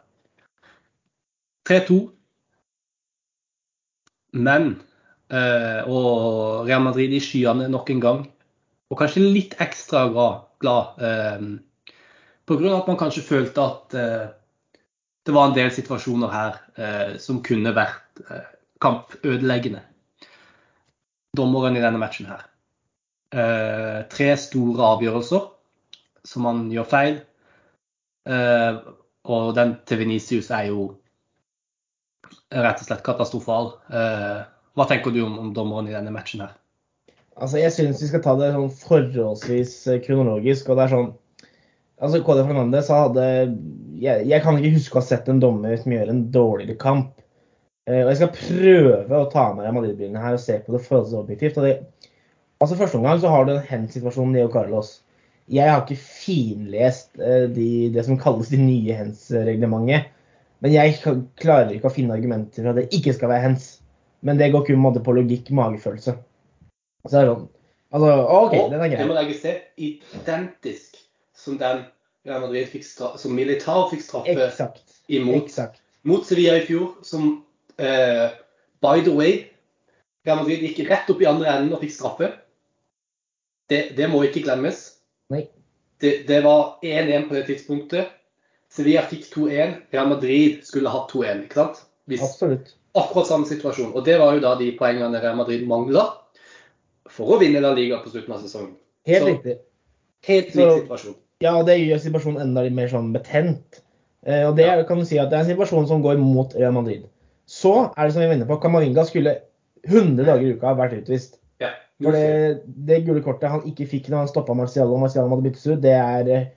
3-2. 1.65 1.97
Men 4.35 4.75
eh, 5.31 5.81
Og 5.89 6.67
Real 6.67 6.83
Madrid 6.85 7.15
i 7.15 7.21
skyene 7.23 7.69
nok 7.71 7.89
en 7.89 8.03
gang. 8.03 8.25
Og 8.91 8.99
kanskje 8.99 9.23
litt 9.23 9.55
ekstra 9.63 10.05
glad, 10.13 10.43
glad 10.61 10.99
eh, 11.01 11.47
Pga. 12.45 12.77
at 12.77 12.87
man 12.87 12.97
kanskje 12.97 13.25
følte 13.25 13.61
at 13.61 13.95
eh, 13.97 14.25
det 15.25 15.33
var 15.33 15.49
en 15.49 15.55
del 15.57 15.71
situasjoner 15.73 16.29
her 16.29 16.59
eh, 16.77 17.15
som 17.21 17.41
kunne 17.45 17.73
vært 17.73 18.21
eh, 18.29 18.51
kampødeleggende. 18.81 19.81
Dommeren 21.35 21.77
i 21.77 21.81
denne 21.83 21.99
matchen 21.99 22.29
her. 22.29 22.45
Tre 24.07 24.27
store 24.39 24.85
avgjørelser 24.95 25.41
som 26.23 26.45
man 26.47 26.61
gjør 26.71 26.85
feil. 26.87 27.17
Og 29.27 29.49
den 29.57 29.73
til 29.89 29.99
Venicius 29.99 30.47
er 30.55 30.69
jo 30.69 30.85
rett 32.55 32.79
og 32.79 32.87
slett 32.87 33.03
katastrofal. 33.03 33.73
Hva 33.91 34.87
tenker 34.87 35.11
du 35.11 35.25
om 35.25 35.51
dommeren 35.57 35.89
i 35.91 35.97
denne 35.97 36.13
matchen 36.15 36.45
her? 36.45 36.55
Altså, 37.35 37.59
Jeg 37.59 37.75
syns 37.75 38.05
vi 38.05 38.13
skal 38.13 38.23
ta 38.23 38.37
det 38.39 38.53
sånn 38.55 38.71
forholdsvis 38.85 39.75
kronologisk. 40.07 40.69
og 40.69 40.79
det 40.79 40.85
er 40.85 40.95
sånn 40.95 41.11
Altså, 42.01 42.19
KD 42.23 42.41
Fernandez 42.43 42.89
hadde 42.91 43.25
jeg, 44.01 44.25
jeg, 44.27 44.41
kan 44.43 44.57
ikke 44.59 44.75
huske 44.75 44.97
å 44.97 45.01
ha 45.01 45.07
sett 45.07 45.29
en 45.31 45.39
dommer 45.43 45.77
som 45.79 45.93
gjør 45.95 46.11
en 46.11 46.25
dårligere 46.33 46.79
kamp. 46.81 47.13
Uh, 47.87 48.01
og 48.01 48.09
Jeg 48.11 48.19
skal 48.19 48.33
prøve 48.35 49.21
å 49.21 49.29
ta 49.31 49.45
med 49.55 49.71
Madrid-brillene 49.77 50.23
her 50.23 50.35
og 50.35 50.43
se 50.43 50.57
på 50.63 50.75
det 50.75 50.83
forholdsvis 50.83 51.21
objektivt. 51.21 51.59
og 51.61 51.67
det, 51.67 51.75
altså 52.59 52.79
Første 52.79 52.99
omgang 52.99 53.21
så 53.23 53.31
har 53.31 53.47
du 53.47 53.55
en 53.55 53.63
hands-situasjon, 53.69 54.35
Neo 54.35 54.51
Carlos. 54.51 54.97
Jeg 55.51 55.69
har 55.69 55.83
ikke 55.83 55.99
finlest 56.01 57.13
uh, 57.21 57.45
de, 57.53 57.69
det 57.95 58.05
som 58.07 58.19
kalles 58.19 58.51
de 58.51 58.59
nye 58.59 58.99
hands-reglementet. 58.99 60.11
Men 60.63 60.73
jeg 60.73 60.97
klarer 61.39 61.75
ikke 61.75 61.91
å 61.91 61.93
finne 61.93 62.15
argumenter 62.15 62.63
for 62.63 62.73
at 62.73 62.79
det 62.81 62.89
ikke 62.97 63.13
skal 63.15 63.31
være 63.31 63.51
hens. 63.51 63.75
Men 64.25 64.39
det 64.41 64.49
går 64.51 64.65
kun 64.65 64.87
på 65.05 65.13
logikk, 65.13 65.51
magefølelse. 65.53 66.15
Så 67.05 67.11
det 67.13 67.21
er 67.21 67.29
sånn. 67.29 67.49
Altså, 67.95 68.13
OK, 68.33 68.55
den 68.71 68.81
er 68.81 68.89
grei. 68.89 68.97
Det 68.97 69.07
må 69.07 69.15
legges 69.15 69.43
til 69.43 69.59
identisk 69.85 71.04
som 71.35 71.57
den 71.59 71.83
Real 72.25 72.41
Madrid 72.41 72.69
fikk 72.71 72.85
som 72.87 73.35
Militar 73.35 73.89
fikk 73.91 74.01
straffe 74.01 74.33
Exakt. 74.47 74.95
imot. 75.07 75.43
Exakt. 75.43 75.81
Mot 76.05 76.25
Sevilla 76.25 76.57
i 76.57 76.65
fjor, 76.65 76.95
som 77.05 77.45
uh, 77.81 78.27
by 78.81 79.03
the 79.05 79.13
way 79.13 79.45
Real 80.25 80.41
Madrid 80.41 80.63
gikk 80.65 80.85
rett 80.89 81.09
opp 81.09 81.21
i 81.21 81.29
andre 81.29 81.51
enden 81.51 81.75
og 81.75 81.83
fikk 81.85 81.93
straffe. 81.93 82.31
Det, 83.69 83.81
det 83.97 84.09
må 84.09 84.23
ikke 84.25 84.43
glemmes. 84.45 84.81
Nei. 85.33 85.45
Det, 86.01 86.25
det 86.27 86.41
var 86.45 86.79
1-1 86.85 87.27
på 87.29 87.37
det 87.37 87.43
tidspunktet. 87.49 88.13
Sevilla 88.73 89.05
fikk 89.09 89.29
2-1. 89.33 89.75
Real 89.93 90.09
Madrid 90.09 90.65
skulle 90.65 90.91
hatt 90.93 91.13
2-1. 91.13 91.45
ikke 91.45 91.61
sant? 91.61 91.83
Hvis, 92.09 92.25
Absolutt. 92.25 92.73
Akkurat 92.97 93.29
samme 93.29 93.49
situasjon. 93.49 93.93
Og 93.93 94.05
det 94.05 94.17
var 94.21 94.35
jo 94.35 94.43
da 94.43 94.55
de 94.59 94.71
poengene 94.77 95.21
Real 95.21 95.37
Madrid 95.37 95.65
mangla 95.69 96.07
for 97.11 97.35
å 97.35 97.39
vinne 97.41 97.61
La 97.61 97.73
Liga 97.77 98.01
på 98.01 98.11
slutten 98.13 98.33
av 98.35 98.41
sesongen. 98.43 98.75
Helt 99.05 99.23
Så, 99.23 99.31
riktig. 99.33 99.55
Helt 100.25 100.55
lik 100.57 100.73
situasjon. 100.81 101.17
Ja, 101.45 101.55
det 101.67 101.77
gjør 101.79 102.01
situasjonen 102.03 102.43
enda 102.43 102.65
litt 102.65 102.75
mer 102.75 102.91
sånn 102.91 103.13
betent. 103.15 103.81
Eh, 104.25 104.43
og 104.47 104.55
det 104.57 104.67
kan 104.89 104.99
du 104.99 105.05
si 105.07 105.19
at 105.21 105.29
det 105.31 105.37
er 105.37 105.45
en 105.45 105.51
situasjon 105.53 105.87
som 105.89 106.03
går 106.03 106.17
mot 106.21 106.53
Real 106.57 106.73
Madrid. 106.75 107.05
Så 107.45 107.73
er 107.93 108.07
det 108.07 108.15
som 108.15 108.23
vi 108.23 108.29
venter 108.31 108.49
på, 108.49 108.57
Camavinga 108.63 109.05
skulle 109.05 109.37
100 109.85 110.25
dager 110.25 110.45
i 110.47 110.55
uka 110.57 110.73
vært 110.77 110.97
utvist. 110.97 111.37
Ja, 111.61 111.75
For 112.01 112.15
det, 112.17 112.63
det 112.87 113.03
gule 113.05 113.21
kortet 113.25 113.53
han 113.53 113.67
ikke 113.69 113.87
fikk 113.91 114.09
når 114.09 114.23
han 114.23 114.31
stoppa 114.31 114.55
Marcial 114.57 114.89
og 114.89 115.03
Marcial 115.03 115.29
måtte 115.29 115.45
byttes 115.45 115.67
ut, 115.69 115.81
det 115.83 115.93
er 115.93 116.31
eh, 116.33 116.47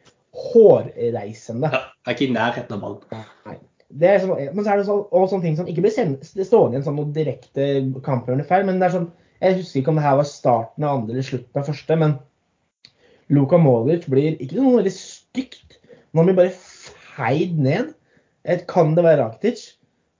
hårreisende. 0.48 1.70
Ja, 1.74 1.82
er 2.06 2.16
ikke 2.16 2.30
i 2.30 2.34
nærheten 2.34 2.78
av 2.78 2.84
ballen. 2.84 3.26
Nei. 3.46 3.58
Det 3.88 4.08
er 4.08 4.18
så, 4.20 4.34
men 4.36 4.64
så 4.64 4.72
er 4.72 4.80
det 4.80 4.88
så, 4.88 4.98
også 5.16 5.34
sånne 5.34 5.46
ting 5.46 5.54
som 5.56 5.68
ikke 5.68 5.84
blir 5.84 5.94
stående 6.44 6.76
i 6.76 6.80
en 6.80 6.84
sånn 6.84 7.12
direkte 7.16 7.68
kampgjørende 8.04 8.44
feil. 8.48 8.66
Men 8.68 8.80
det 8.80 8.88
er 8.88 8.96
sånn, 8.98 9.06
jeg 9.40 9.60
husker 9.60 9.80
ikke 9.80 9.94
om 9.94 10.00
det 10.00 10.04
her 10.04 10.18
var 10.18 10.28
starten 10.28 10.84
av 10.84 10.98
andre 10.98 11.16
eller 11.16 11.28
slutten 11.28 11.60
av 11.60 11.70
første, 11.70 11.96
men 12.00 12.18
Luka 13.34 13.58
Modic 13.60 14.06
blir 14.08 14.38
ikke 14.38 14.58
noe 14.58 14.78
veldig 14.78 14.94
stygt, 14.94 15.78
men 16.10 16.22
han 16.22 16.30
blir 16.30 16.38
bare 16.38 16.54
feid 17.16 17.58
ned. 17.60 17.92
Et, 18.48 18.64
kan 18.70 18.94
det 18.96 19.04
være 19.04 19.20
Rakitic? 19.22 19.64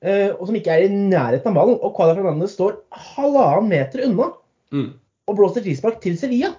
Eh, 0.05 0.31
og 0.35 0.47
som 0.47 0.59
ikke 0.59 0.75
er 0.75 0.87
i 0.87 0.93
nærheten 0.93 1.51
av 1.51 1.57
ballen. 1.57 1.79
Og 1.81 1.95
Cuadra 1.97 2.19
Fernandez 2.19 2.55
står 2.55 2.77
halvannen 3.15 3.73
meter 3.73 4.05
unna 4.07 4.31
mm. 4.75 4.91
og 5.31 5.39
blåser 5.41 5.65
frispark 5.65 5.99
til 6.05 6.19
Sevilla. 6.21 6.53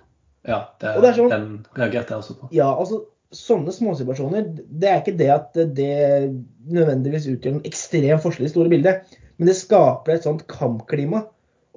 Ja, 0.48 0.64
det, 0.82 0.96
det 1.04 1.16
sånn, 1.18 1.32
den 1.32 1.48
reagerte 1.78 2.16
jeg 2.16 2.24
også 2.24 2.38
på. 2.40 2.52
Ja, 2.56 2.72
altså 2.74 3.06
Sånne 3.30 3.70
småsituasjoner, 3.70 4.48
det 4.82 4.88
er 4.90 5.04
ikke 5.04 5.20
det 5.20 5.28
at 5.30 5.58
det 5.78 6.32
nødvendigvis 6.66 7.28
utgjør 7.30 7.60
en 7.60 7.68
ekstrem 7.70 8.18
forskjell 8.24 8.48
i 8.48 8.50
store 8.50 8.72
bildet, 8.72 9.12
men 9.38 9.52
det 9.52 9.54
skaper 9.60 10.16
et 10.16 10.26
sånt 10.26 10.42
kampklima 10.50 11.22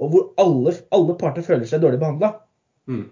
og 0.00 0.14
hvor 0.14 0.30
alle, 0.40 0.72
alle 0.96 1.16
parter 1.20 1.44
føler 1.44 1.68
seg 1.68 1.82
dårlig 1.82 2.00
behandla. 2.00 2.30
Mm. 2.88 3.04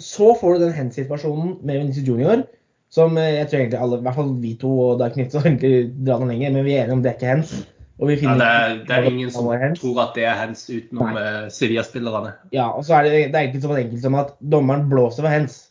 Så 0.00 0.34
får 0.40 0.54
du 0.54 0.64
den 0.64 0.72
hands-situasjonen 0.74 1.58
med 1.62 1.82
Vinicius 1.82 2.08
Junior, 2.08 2.46
som 2.90 3.18
eh, 3.20 3.36
jeg 3.36 3.50
tror 3.50 3.60
egentlig 3.60 3.80
alle, 3.80 3.98
i 4.00 4.06
hvert 4.06 4.16
fall 4.16 4.32
vi 4.42 4.54
to 4.60 4.70
og 4.86 4.98
Dag 5.00 5.12
har 5.14 5.44
egentlig 5.44 5.74
dra 6.06 6.16
noe 6.20 6.30
lenger, 6.32 6.56
men 6.56 6.66
vi 6.66 6.74
er 6.74 6.86
enige 6.86 6.96
om 6.96 7.04
det 7.04 7.12
er 7.12 7.18
ikke 7.18 7.34
hands. 7.34 7.54
Ja, 8.00 8.06
det, 8.08 8.16
er, 8.24 8.78
det, 8.88 8.94
er, 8.96 9.06
ingen 9.10 9.28
som 9.28 9.50
tror 9.76 9.98
at 10.06 10.14
det 10.16 10.22
er 10.24 10.38
hands 10.38 10.62
utenom 10.72 11.18
uh, 11.20 11.50
Sevilla-spillerne. 11.52 12.30
Ja, 12.54 12.70
og 12.72 12.86
så 12.88 12.94
er 12.96 13.04
det, 13.04 13.10
det 13.12 13.36
er 13.36 13.42
egentlig 13.42 13.60
så 13.60 13.74
enkelt 13.76 14.00
som 14.06 14.16
at 14.16 14.30
dommeren 14.40 14.86
blåser 14.88 15.20
for 15.20 15.28
hands. 15.28 15.66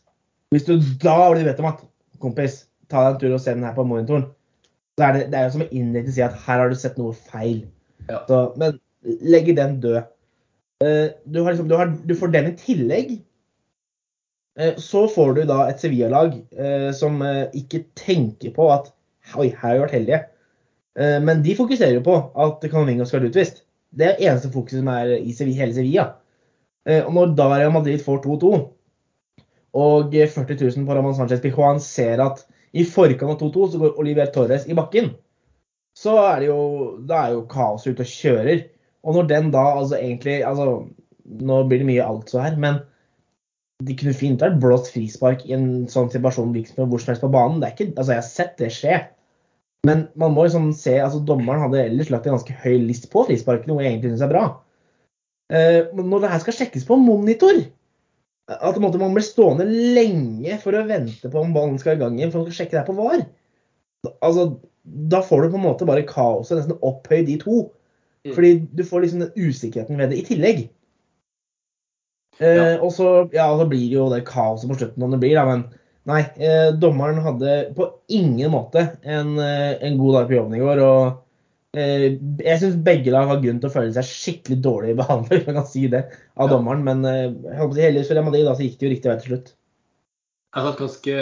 Hvis 0.54 0.68
du 0.68 0.76
da 1.02 1.16
blir 1.32 1.48
bedt 1.48 1.58
om 1.58 1.72
at 1.72 1.82
kompis, 2.22 2.60
ta 2.86 3.02
deg 3.02 3.16
en 3.16 3.18
tur 3.18 3.34
og 3.34 3.42
se 3.42 3.56
den 3.56 3.66
her 3.66 3.74
på 3.74 3.82
monitoren, 3.82 4.28
så 4.94 5.08
er 5.08 5.16
det, 5.16 5.24
det 5.32 5.40
er 5.40 5.48
jo 5.48 5.56
som 5.56 5.66
å 5.66 5.68
indirekte 5.74 6.14
si 6.14 6.22
at 6.22 6.38
her 6.46 6.62
har 6.62 6.70
du 6.70 6.78
sett 6.78 7.02
noe 7.02 7.16
feil. 7.18 7.64
Ja. 8.06 8.22
Så, 8.30 8.40
men 8.62 8.78
legge 9.26 9.56
den 9.58 9.80
død. 9.82 10.06
Uh, 10.86 11.10
du, 11.26 11.42
liksom, 11.42 11.66
du, 11.66 11.98
du, 12.06 12.14
får 12.14 12.30
den 12.36 12.52
i 12.52 12.56
tillegg 12.62 13.10
Eh, 13.10 13.29
så 14.80 15.06
får 15.08 15.34
du 15.36 15.42
da 15.48 15.62
et 15.68 15.82
Sevilla-lag 15.82 16.34
eh, 16.56 16.90
som 16.96 17.20
eh, 17.26 17.46
ikke 17.56 17.84
tenker 17.98 18.54
på 18.56 18.66
at 18.72 18.92
Oi, 19.38 19.50
her 19.52 19.60
har 19.60 19.76
vi 19.76 19.82
vært 19.84 19.92
heldige. 19.94 20.18
Men 21.22 21.38
de 21.44 21.52
fokuserer 21.54 21.92
jo 21.94 22.00
på 22.02 22.14
at 22.42 22.64
Canavinga 22.66 23.04
skal 23.06 23.20
være 23.20 23.28
utvist. 23.30 23.60
Det 23.94 24.08
er 24.08 24.22
eneste 24.24 24.48
fokuset 24.50 24.80
som 24.80 24.88
er 24.90 25.12
i 25.20 25.52
hele 25.54 25.74
Sevilla. 25.76 26.06
Eh, 26.88 27.02
og 27.04 27.12
når 27.14 27.34
da 27.38 27.48
Real 27.52 27.72
Madrid 27.74 28.00
får 28.02 28.22
2-2, 28.24 28.52
og 29.80 30.14
40 30.14 30.56
000 30.58 30.86
på 30.86 30.96
Ramón 30.96 31.14
Sánchez 31.14 31.42
Pijuan 31.42 31.80
ser 31.82 32.22
at 32.24 32.42
i 32.72 32.84
forkant 32.86 33.42
av 33.42 33.50
2-2 33.50 33.68
så 33.70 33.82
går 33.82 33.98
Oliver 34.02 34.30
Torres 34.34 34.66
i 34.66 34.76
bakken, 34.78 35.12
så 35.96 36.16
er 36.22 36.40
det 36.42 36.48
jo, 36.48 36.60
er 37.06 37.34
jo 37.34 37.46
kaoset 37.50 37.94
ute 37.94 38.06
og 38.06 38.14
kjører. 38.14 38.64
Og 39.06 39.16
når 39.16 39.28
den 39.30 39.50
da 39.54 39.64
altså 39.78 39.98
egentlig 39.98 40.40
altså, 40.44 40.86
Nå 41.30 41.60
blir 41.70 41.78
det 41.78 41.86
mye 41.86 42.02
altså 42.02 42.40
her, 42.42 42.56
men 42.58 42.80
de 43.86 43.96
kunne 43.96 44.16
fint 44.16 44.42
vært 44.42 44.60
blåst 44.60 44.90
frispark 44.94 45.46
i 45.48 45.54
en 45.56 45.68
sånn 45.90 46.10
situasjon 46.12 46.52
hvor 46.52 47.00
som 47.00 47.12
helst 47.12 47.24
på 47.24 47.32
banen. 47.32 47.60
Det 47.62 47.68
er 47.68 47.76
ikke, 47.76 47.92
altså 47.96 48.12
Jeg 48.12 48.20
har 48.20 48.28
sett 48.28 48.54
det 48.60 48.70
skje. 48.76 49.00
Men 49.88 50.06
man 50.20 50.34
må 50.36 50.44
liksom 50.44 50.70
se, 50.76 50.98
altså 51.00 51.22
dommeren 51.24 51.62
hadde 51.64 51.84
ellers 51.86 52.10
lagt 52.12 52.26
en 52.28 52.36
ganske 52.36 52.56
høy 52.64 52.82
list 52.84 53.08
på 53.12 53.24
frispark, 53.28 53.64
noe 53.68 53.80
jeg 53.80 53.94
egentlig 53.94 54.12
syns 54.12 54.24
er 54.26 54.32
bra. 54.32 54.46
Eh, 55.50 55.78
når 55.96 56.24
det 56.24 56.32
her 56.34 56.42
skal 56.42 56.56
sjekkes 56.58 56.84
på 56.88 56.98
monitor, 57.00 57.62
at 58.50 58.80
måte, 58.82 58.98
man 59.00 59.14
blir 59.14 59.24
stående 59.24 59.64
lenge 59.66 60.58
for 60.60 60.76
å 60.76 60.84
vente 60.88 61.30
på 61.30 61.40
om 61.40 61.54
ballen 61.54 61.78
skal 61.80 61.96
i 61.96 62.02
gang 62.02 62.18
igjen 62.18 62.32
for 62.34 62.44
å 62.44 62.54
sjekke 62.54 62.74
det 62.74 62.82
her 62.82 62.88
på 62.88 62.96
VAR, 62.98 63.24
altså, 64.26 64.46
da 64.84 65.20
får 65.24 65.44
du 65.44 65.52
på 65.52 65.60
en 65.60 65.66
måte 65.68 65.88
bare 65.88 66.06
kaoset 66.08 66.58
nesten 66.58 66.80
opphøyd 66.86 67.30
i 67.30 67.38
to. 67.40 67.62
Mm. 68.26 68.34
Fordi 68.36 68.52
du 68.76 68.82
får 68.84 69.04
liksom 69.04 69.22
den 69.24 69.48
usikkerheten 69.48 70.00
ved 70.00 70.12
det 70.12 70.20
i 70.20 70.26
tillegg. 70.26 70.64
Eh, 72.40 72.56
ja. 72.56 72.68
og 72.80 72.92
så 72.96 73.28
ja, 73.34 73.46
så 73.58 73.66
blir 73.68 73.86
det 73.90 73.96
jo 73.98 74.08
det 74.12 74.24
kaoset 74.28 74.70
på 74.70 74.78
slutten 74.78 75.04
om 75.04 75.12
det 75.12 75.20
blir, 75.20 75.36
da, 75.36 75.44
men 75.48 75.66
nei. 76.08 76.22
Eh, 76.40 76.70
dommeren 76.80 77.20
hadde 77.24 77.56
på 77.76 77.90
ingen 78.16 78.54
måte 78.54 78.86
en, 79.02 79.34
eh, 79.38 79.74
en 79.84 79.98
god 80.00 80.16
dag 80.16 80.30
på 80.30 80.38
jobben 80.38 80.56
i 80.56 80.62
går. 80.62 80.82
og 80.86 81.76
eh, 81.76 82.06
jeg 82.40 82.62
syns 82.62 82.80
begge 82.86 83.12
lag 83.12 83.28
har 83.28 83.42
grunn 83.44 83.60
til 83.60 83.68
å 83.68 83.74
føle 83.74 83.92
seg 83.94 84.08
skikkelig 84.08 84.60
dårlig 84.64 84.96
behandlet, 85.02 85.36
hvis 85.36 85.46
man 85.50 85.60
kan 85.60 85.68
si 85.68 85.84
det, 85.92 86.04
av 86.36 86.48
ja. 86.48 86.54
dommeren. 86.56 86.86
Men 86.88 87.04
jeg 87.04 87.60
håper 87.60 87.76
si 87.76 87.86
heldigvis 87.88 88.12
for 88.12 88.30
Madrid, 88.30 88.48
da, 88.48 88.56
så 88.56 88.66
gikk 88.66 88.78
det 88.80 88.88
jo 88.88 88.94
riktig 88.94 89.12
vei 89.12 89.18
til 89.20 89.34
slutt. 89.34 89.54
Jeg 90.50 90.64
har 90.64 90.72
et 90.72 90.82
ganske 90.82 91.18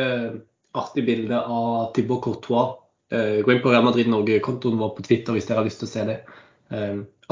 artig 0.78 1.04
bilde 1.04 1.42
av 1.58 1.90
Thibaut 1.96 2.22
Courtois. 2.24 2.78
Eh, 3.10 3.38
gå 3.42 3.52
inn 3.52 3.62
på 3.64 3.72
Real 3.72 3.84
Madrid 3.84 4.08
Norge-kontoen 4.08 4.78
vår 4.78 4.94
på 4.96 5.04
Twitter 5.04 5.34
hvis 5.34 5.48
dere 5.48 5.64
har 5.64 5.66
lyst 5.68 5.82
til 5.82 5.90
å 5.90 5.94
se 5.96 6.08
det. 6.08 6.20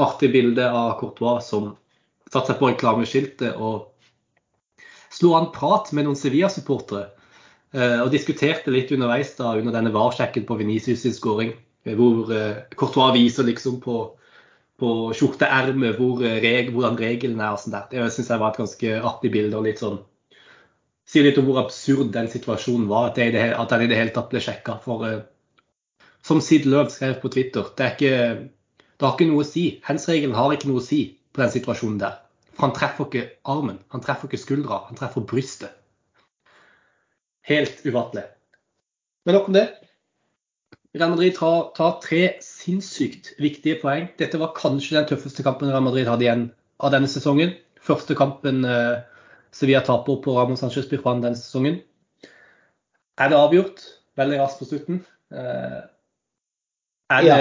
Artig 0.01 0.31
bilde 0.33 0.65
av 0.65 0.95
Courtois 0.99 1.45
som 1.45 1.75
satte 2.31 2.51
seg 2.51 2.59
på 2.59 2.71
reklameskiltet 2.71 3.55
og 3.55 3.93
slo 5.13 5.33
an 5.37 5.51
prat 5.55 5.93
med 5.95 6.07
noen 6.07 6.19
Sevilla-supportere. 6.19 7.11
Uh, 7.75 8.03
og 8.05 8.11
diskuterte 8.13 8.71
litt 8.71 8.91
underveis 8.95 9.33
da, 9.37 9.53
under 9.59 9.75
denne 9.75 9.91
VAR-sjekken 9.95 10.45
på 10.47 10.57
Venicius' 10.59 11.17
skåring. 11.17 11.53
Hvor 11.87 12.31
uh, 12.31 12.61
Courtois 12.79 13.15
viser 13.15 13.47
liksom 13.47 13.79
på, 13.83 13.99
på 14.79 14.91
skjorteermet 15.15 15.99
hvor, 15.99 16.23
hvordan 16.23 16.99
reglene 16.99 17.43
er. 17.43 17.55
og 17.55 17.63
sånt 17.63 17.75
der. 17.75 17.89
Det 17.91 18.11
syns 18.15 18.31
jeg 18.31 18.43
var 18.43 18.53
et 18.53 18.61
ganske 18.63 19.01
artig 19.11 19.33
bilde. 19.35 19.57
og 19.57 19.67
litt 19.67 19.83
sånn 19.83 19.99
Sier 21.07 21.23
litt 21.23 21.37
om 21.39 21.45
hvor 21.47 21.61
absurd 21.61 22.09
den 22.11 22.25
situasjonen 22.27 22.89
var, 22.89 23.13
at, 23.13 23.15
det, 23.15 23.39
at 23.55 23.69
den 23.71 23.85
i 23.85 23.87
det 23.87 23.95
hele 23.95 24.11
tatt 24.11 24.27
ble 24.27 24.41
sjekka. 24.43 24.73
For 24.83 25.05
som 26.27 26.41
Sid 26.43 26.65
Løv 26.67 26.89
skrev 26.91 27.21
på 27.21 27.31
Twitter, 27.31 27.69
det 27.77 27.85
er 27.85 27.93
ikke 27.93 28.17
det 28.97 29.05
har 29.05 29.13
ikke 29.13 29.29
noe 29.29 29.45
å 29.45 29.47
si. 29.47 29.63
Hands-regelen 29.87 30.35
har 30.35 30.51
ikke 30.51 30.67
noe 30.67 30.81
å 30.81 30.83
si 30.83 31.16
på 31.37 31.45
den 31.45 31.53
situasjonen 31.53 31.99
der. 32.01 32.17
For 32.57 32.65
han 32.67 32.75
treffer 32.75 33.05
ikke 33.05 33.27
armen, 33.45 33.77
han 33.93 34.01
treffer 34.01 34.29
ikke 34.29 34.41
skuldra, 34.41 34.81
han 34.89 34.97
treffer 34.97 35.25
brystet. 35.29 35.75
Helt 37.47 37.83
ufattelig. 37.85 38.25
Men 39.25 39.37
nok 39.37 39.51
om 39.51 39.55
det. 39.55 39.67
Real 40.97 41.11
Madrid 41.13 41.35
tar, 41.37 41.69
tar, 41.77 41.99
tre 42.01 42.21
sinnssykt 42.41 43.35
viktige 43.39 43.77
poeng. 43.81 44.07
Dette 44.17 44.39
var 44.41 44.55
kanskje 44.57 44.97
den 44.97 45.07
tøffeste 45.11 45.45
kampen 45.45 45.69
Real 45.69 45.85
Madrid 45.85 46.09
hadde 46.09 46.25
igjen 46.25 46.47
av 46.81 46.95
denne 46.95 47.09
sesongen. 47.11 47.53
Første 47.85 48.17
kampen 48.17 48.65
eh, 48.65 49.03
Sevilla 49.53 49.83
taper 49.85 50.17
på 50.23 50.33
Ramón 50.35 50.57
Sánchez 50.59 50.89
Pirfan 50.89 51.21
denne 51.21 51.37
sesongen. 51.39 51.79
Er 53.21 53.31
det 53.31 53.37
avgjort? 53.37 53.83
Veldig 54.17 54.41
raskt 54.41 54.63
på 54.63 54.69
slutten. 54.71 55.03
Eh, 55.31 55.81
er 57.13 57.21
det, 57.23 57.29
ja. 57.29 57.37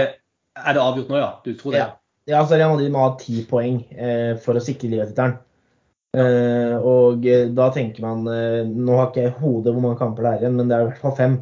Er 0.56 0.76
det 0.76 0.82
avgjort 0.84 1.10
nå, 1.10 1.22
ja? 1.22 1.30
Du 1.44 1.56
tror 1.56 1.74
det? 1.74 1.80
Ja, 1.80 1.94
ja 2.26 2.40
altså 2.40 2.58
Real 2.58 2.72
Madrid 2.74 2.92
må 2.94 3.02
ha 3.04 3.16
ti 3.20 3.42
poeng 3.48 3.80
eh, 3.94 4.32
for 4.42 4.58
å 4.58 4.62
sikre 4.62 4.90
ligatittelen. 4.92 5.36
Eh, 6.16 6.74
og 6.80 7.26
eh, 7.28 7.48
da 7.52 7.66
tenker 7.74 8.00
man 8.00 8.22
eh, 8.30 8.62
Nå 8.64 8.94
har 8.96 9.10
ikke 9.10 9.24
jeg 9.26 9.34
hodet 9.36 9.74
hvor 9.74 9.82
mange 9.84 9.98
kamper 10.00 10.24
det 10.24 10.30
er 10.30 10.44
igjen, 10.44 10.56
men 10.56 10.70
det 10.70 10.76
er 10.76 10.86
i 10.86 10.88
hvert 10.88 11.02
fall 11.02 11.16
fem. 11.18 11.36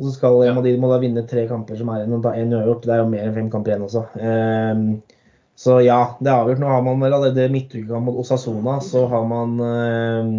Og 0.00 0.08
så 0.08 0.14
skal 0.16 0.36
Real 0.40 0.58
Madrid 0.58 0.80
må 0.82 0.90
da 0.90 1.00
vinne 1.00 1.24
tre 1.28 1.46
kamper 1.48 1.78
som 1.78 1.90
er 1.92 2.02
igjen, 2.02 2.16
og 2.18 2.24
da 2.26 2.34
én 2.36 2.52
uavgjort. 2.52 2.84
Det 2.84 2.94
er 2.94 3.02
jo 3.02 3.10
mer 3.12 3.26
enn 3.26 3.36
fem 3.38 3.50
kamper 3.52 3.72
igjen 3.72 3.86
også. 3.88 4.04
Eh, 4.18 5.18
så 5.62 5.78
ja, 5.84 6.00
det 6.20 6.30
er 6.30 6.42
avgjort. 6.42 6.62
Nå 6.62 6.70
har 6.72 6.84
man 6.84 7.02
vel 7.04 7.16
allerede 7.16 7.52
midtukekamp 7.52 8.08
mot 8.08 8.20
Osasona. 8.22 8.78
Så 8.84 9.06
har 9.10 9.26
man 9.30 9.58
eh, 9.66 10.30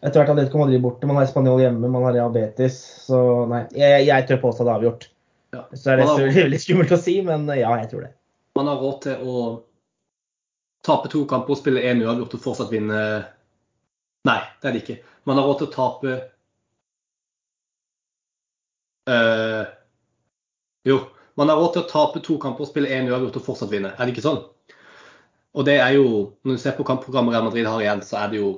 etter 0.00 0.20
hvert 0.20 0.32
Atletico 0.34 0.62
Madrid 0.62 0.84
borte, 0.84 1.08
man 1.08 1.20
har 1.20 1.28
Spanjol 1.28 1.60
hjemme, 1.64 1.88
man 1.88 2.06
har 2.08 2.16
Real 2.16 2.32
Betis. 2.34 2.78
Så 3.08 3.18
nei, 3.50 3.66
jeg, 3.76 4.06
jeg 4.08 4.28
tør 4.28 4.44
påstå 4.46 4.66
det 4.66 4.72
er 4.72 4.80
avgjort. 4.80 5.10
Ja. 5.56 5.66
Så 5.74 5.92
er 5.92 6.00
det 6.00 6.32
veldig 6.38 6.62
skummelt 6.66 6.96
å 6.96 7.00
si, 7.00 7.20
men 7.26 7.48
ja, 7.52 7.74
jeg 7.82 7.92
tror 7.92 8.06
det. 8.06 8.14
Man 8.60 8.68
har 8.68 8.80
råd 8.82 8.96
til 9.06 9.22
å 9.24 9.42
tape 10.84 11.08
to 11.08 11.22
kamper 11.28 11.54
og 11.54 11.60
spille 11.62 11.80
én 11.88 12.02
uavgjort 12.04 12.34
og 12.36 12.42
fortsatt 12.44 12.72
vinne 12.72 12.98
Nei, 14.28 14.40
det 14.60 14.68
er 14.68 14.74
det 14.74 14.80
ikke. 14.82 14.96
Man 15.24 15.38
har 15.40 15.46
råd 15.48 15.62
til 15.62 15.68
å 15.70 15.72
tape 15.72 16.16
uh, 19.08 19.62
Jo, 20.84 20.98
man 21.40 21.48
har 21.48 21.56
råd 21.56 21.72
til 21.72 21.86
å 21.86 21.88
tape 21.88 22.20
to 22.26 22.36
kamper 22.42 22.66
og 22.66 22.68
spille 22.68 22.90
én 22.92 23.08
uavgjort 23.08 23.38
og 23.40 23.46
fortsatt 23.46 23.72
vinne. 23.72 23.94
Er 23.96 24.04
det 24.04 24.12
ikke 24.12 24.26
sånn? 24.26 24.42
Og 25.56 25.64
det 25.64 25.78
er 25.80 25.94
jo, 25.96 26.04
når 26.44 26.58
du 26.58 26.62
ser 26.62 26.76
på 26.76 26.84
kampprogrammet 26.84 27.32
Real 27.32 27.46
Madrid 27.48 27.68
har 27.68 27.80
igjen, 27.80 28.02
så 28.04 28.18
er 28.20 28.34
det 28.34 28.42
jo 28.42 28.50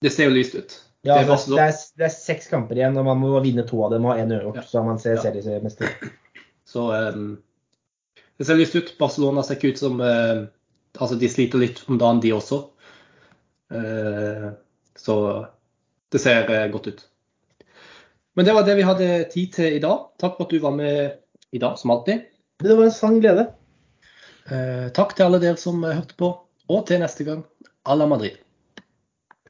Det 0.00 0.14
ser 0.14 0.30
jo 0.30 0.38
lyst 0.38 0.56
ut. 0.56 0.78
Ja, 1.02 1.18
det, 1.18 1.26
er, 1.26 1.44
det, 1.52 1.60
er, 1.66 1.76
det, 2.00 2.06
er, 2.06 2.14
seks 2.16 2.48
kamper 2.48 2.80
igjen, 2.80 2.96
og 2.96 3.04
man 3.06 3.20
må 3.20 3.34
vinne 3.44 3.66
to 3.68 3.82
av 3.84 3.92
dem 3.92 4.08
og 4.08 4.14
ha 4.14 4.22
én 4.24 4.32
uavgjort. 4.32 4.62
Ja. 4.62 4.64
Så 4.72 4.86
man 4.86 5.02
ser 5.02 5.18
ja. 5.18 5.26
seriemester. 5.26 5.92
Så 6.68 6.88
um, 7.12 7.28
det 8.38 8.46
ser 8.46 8.58
lyst 8.58 8.76
ut. 8.78 8.94
Barcelona 8.98 9.42
ser 9.42 9.58
ikke 9.58 9.74
ut 9.74 9.82
som 9.82 10.00
eh, 10.04 10.46
Altså, 10.98 11.14
de 11.20 11.28
sliter 11.30 11.60
litt 11.60 11.82
om 11.86 11.98
dagen, 12.00 12.18
de 12.24 12.32
også. 12.34 12.56
Eh, 13.70 14.46
så 14.98 15.14
det 16.10 16.18
ser 16.18 16.48
uh, 16.48 16.64
godt 16.72 16.88
ut. 16.88 17.04
Men 18.34 18.48
det 18.48 18.54
var 18.56 18.64
det 18.66 18.74
vi 18.80 18.86
hadde 18.88 19.08
tid 19.30 19.52
til 19.54 19.76
i 19.76 19.82
dag. 19.84 20.08
Takk 20.18 20.34
for 20.38 20.48
at 20.48 20.56
du 20.56 20.58
var 20.64 20.74
med 20.74 21.20
i 21.54 21.60
dag, 21.62 21.76
som 21.78 21.92
alltid. 21.94 22.24
Det 22.64 22.74
var 22.74 22.88
en 22.88 22.96
sann 22.96 23.20
glede. 23.22 23.46
takk 24.96 25.14
til 25.14 25.28
alle 25.28 25.42
dere 25.44 25.60
som 25.60 25.84
hørte 25.84 26.16
på, 26.18 26.32
og 26.72 26.86
til 26.88 27.04
neste 27.04 27.28
gang. 27.28 27.44
À 27.84 27.94
la 27.94 28.08
Madrid. 28.08 28.47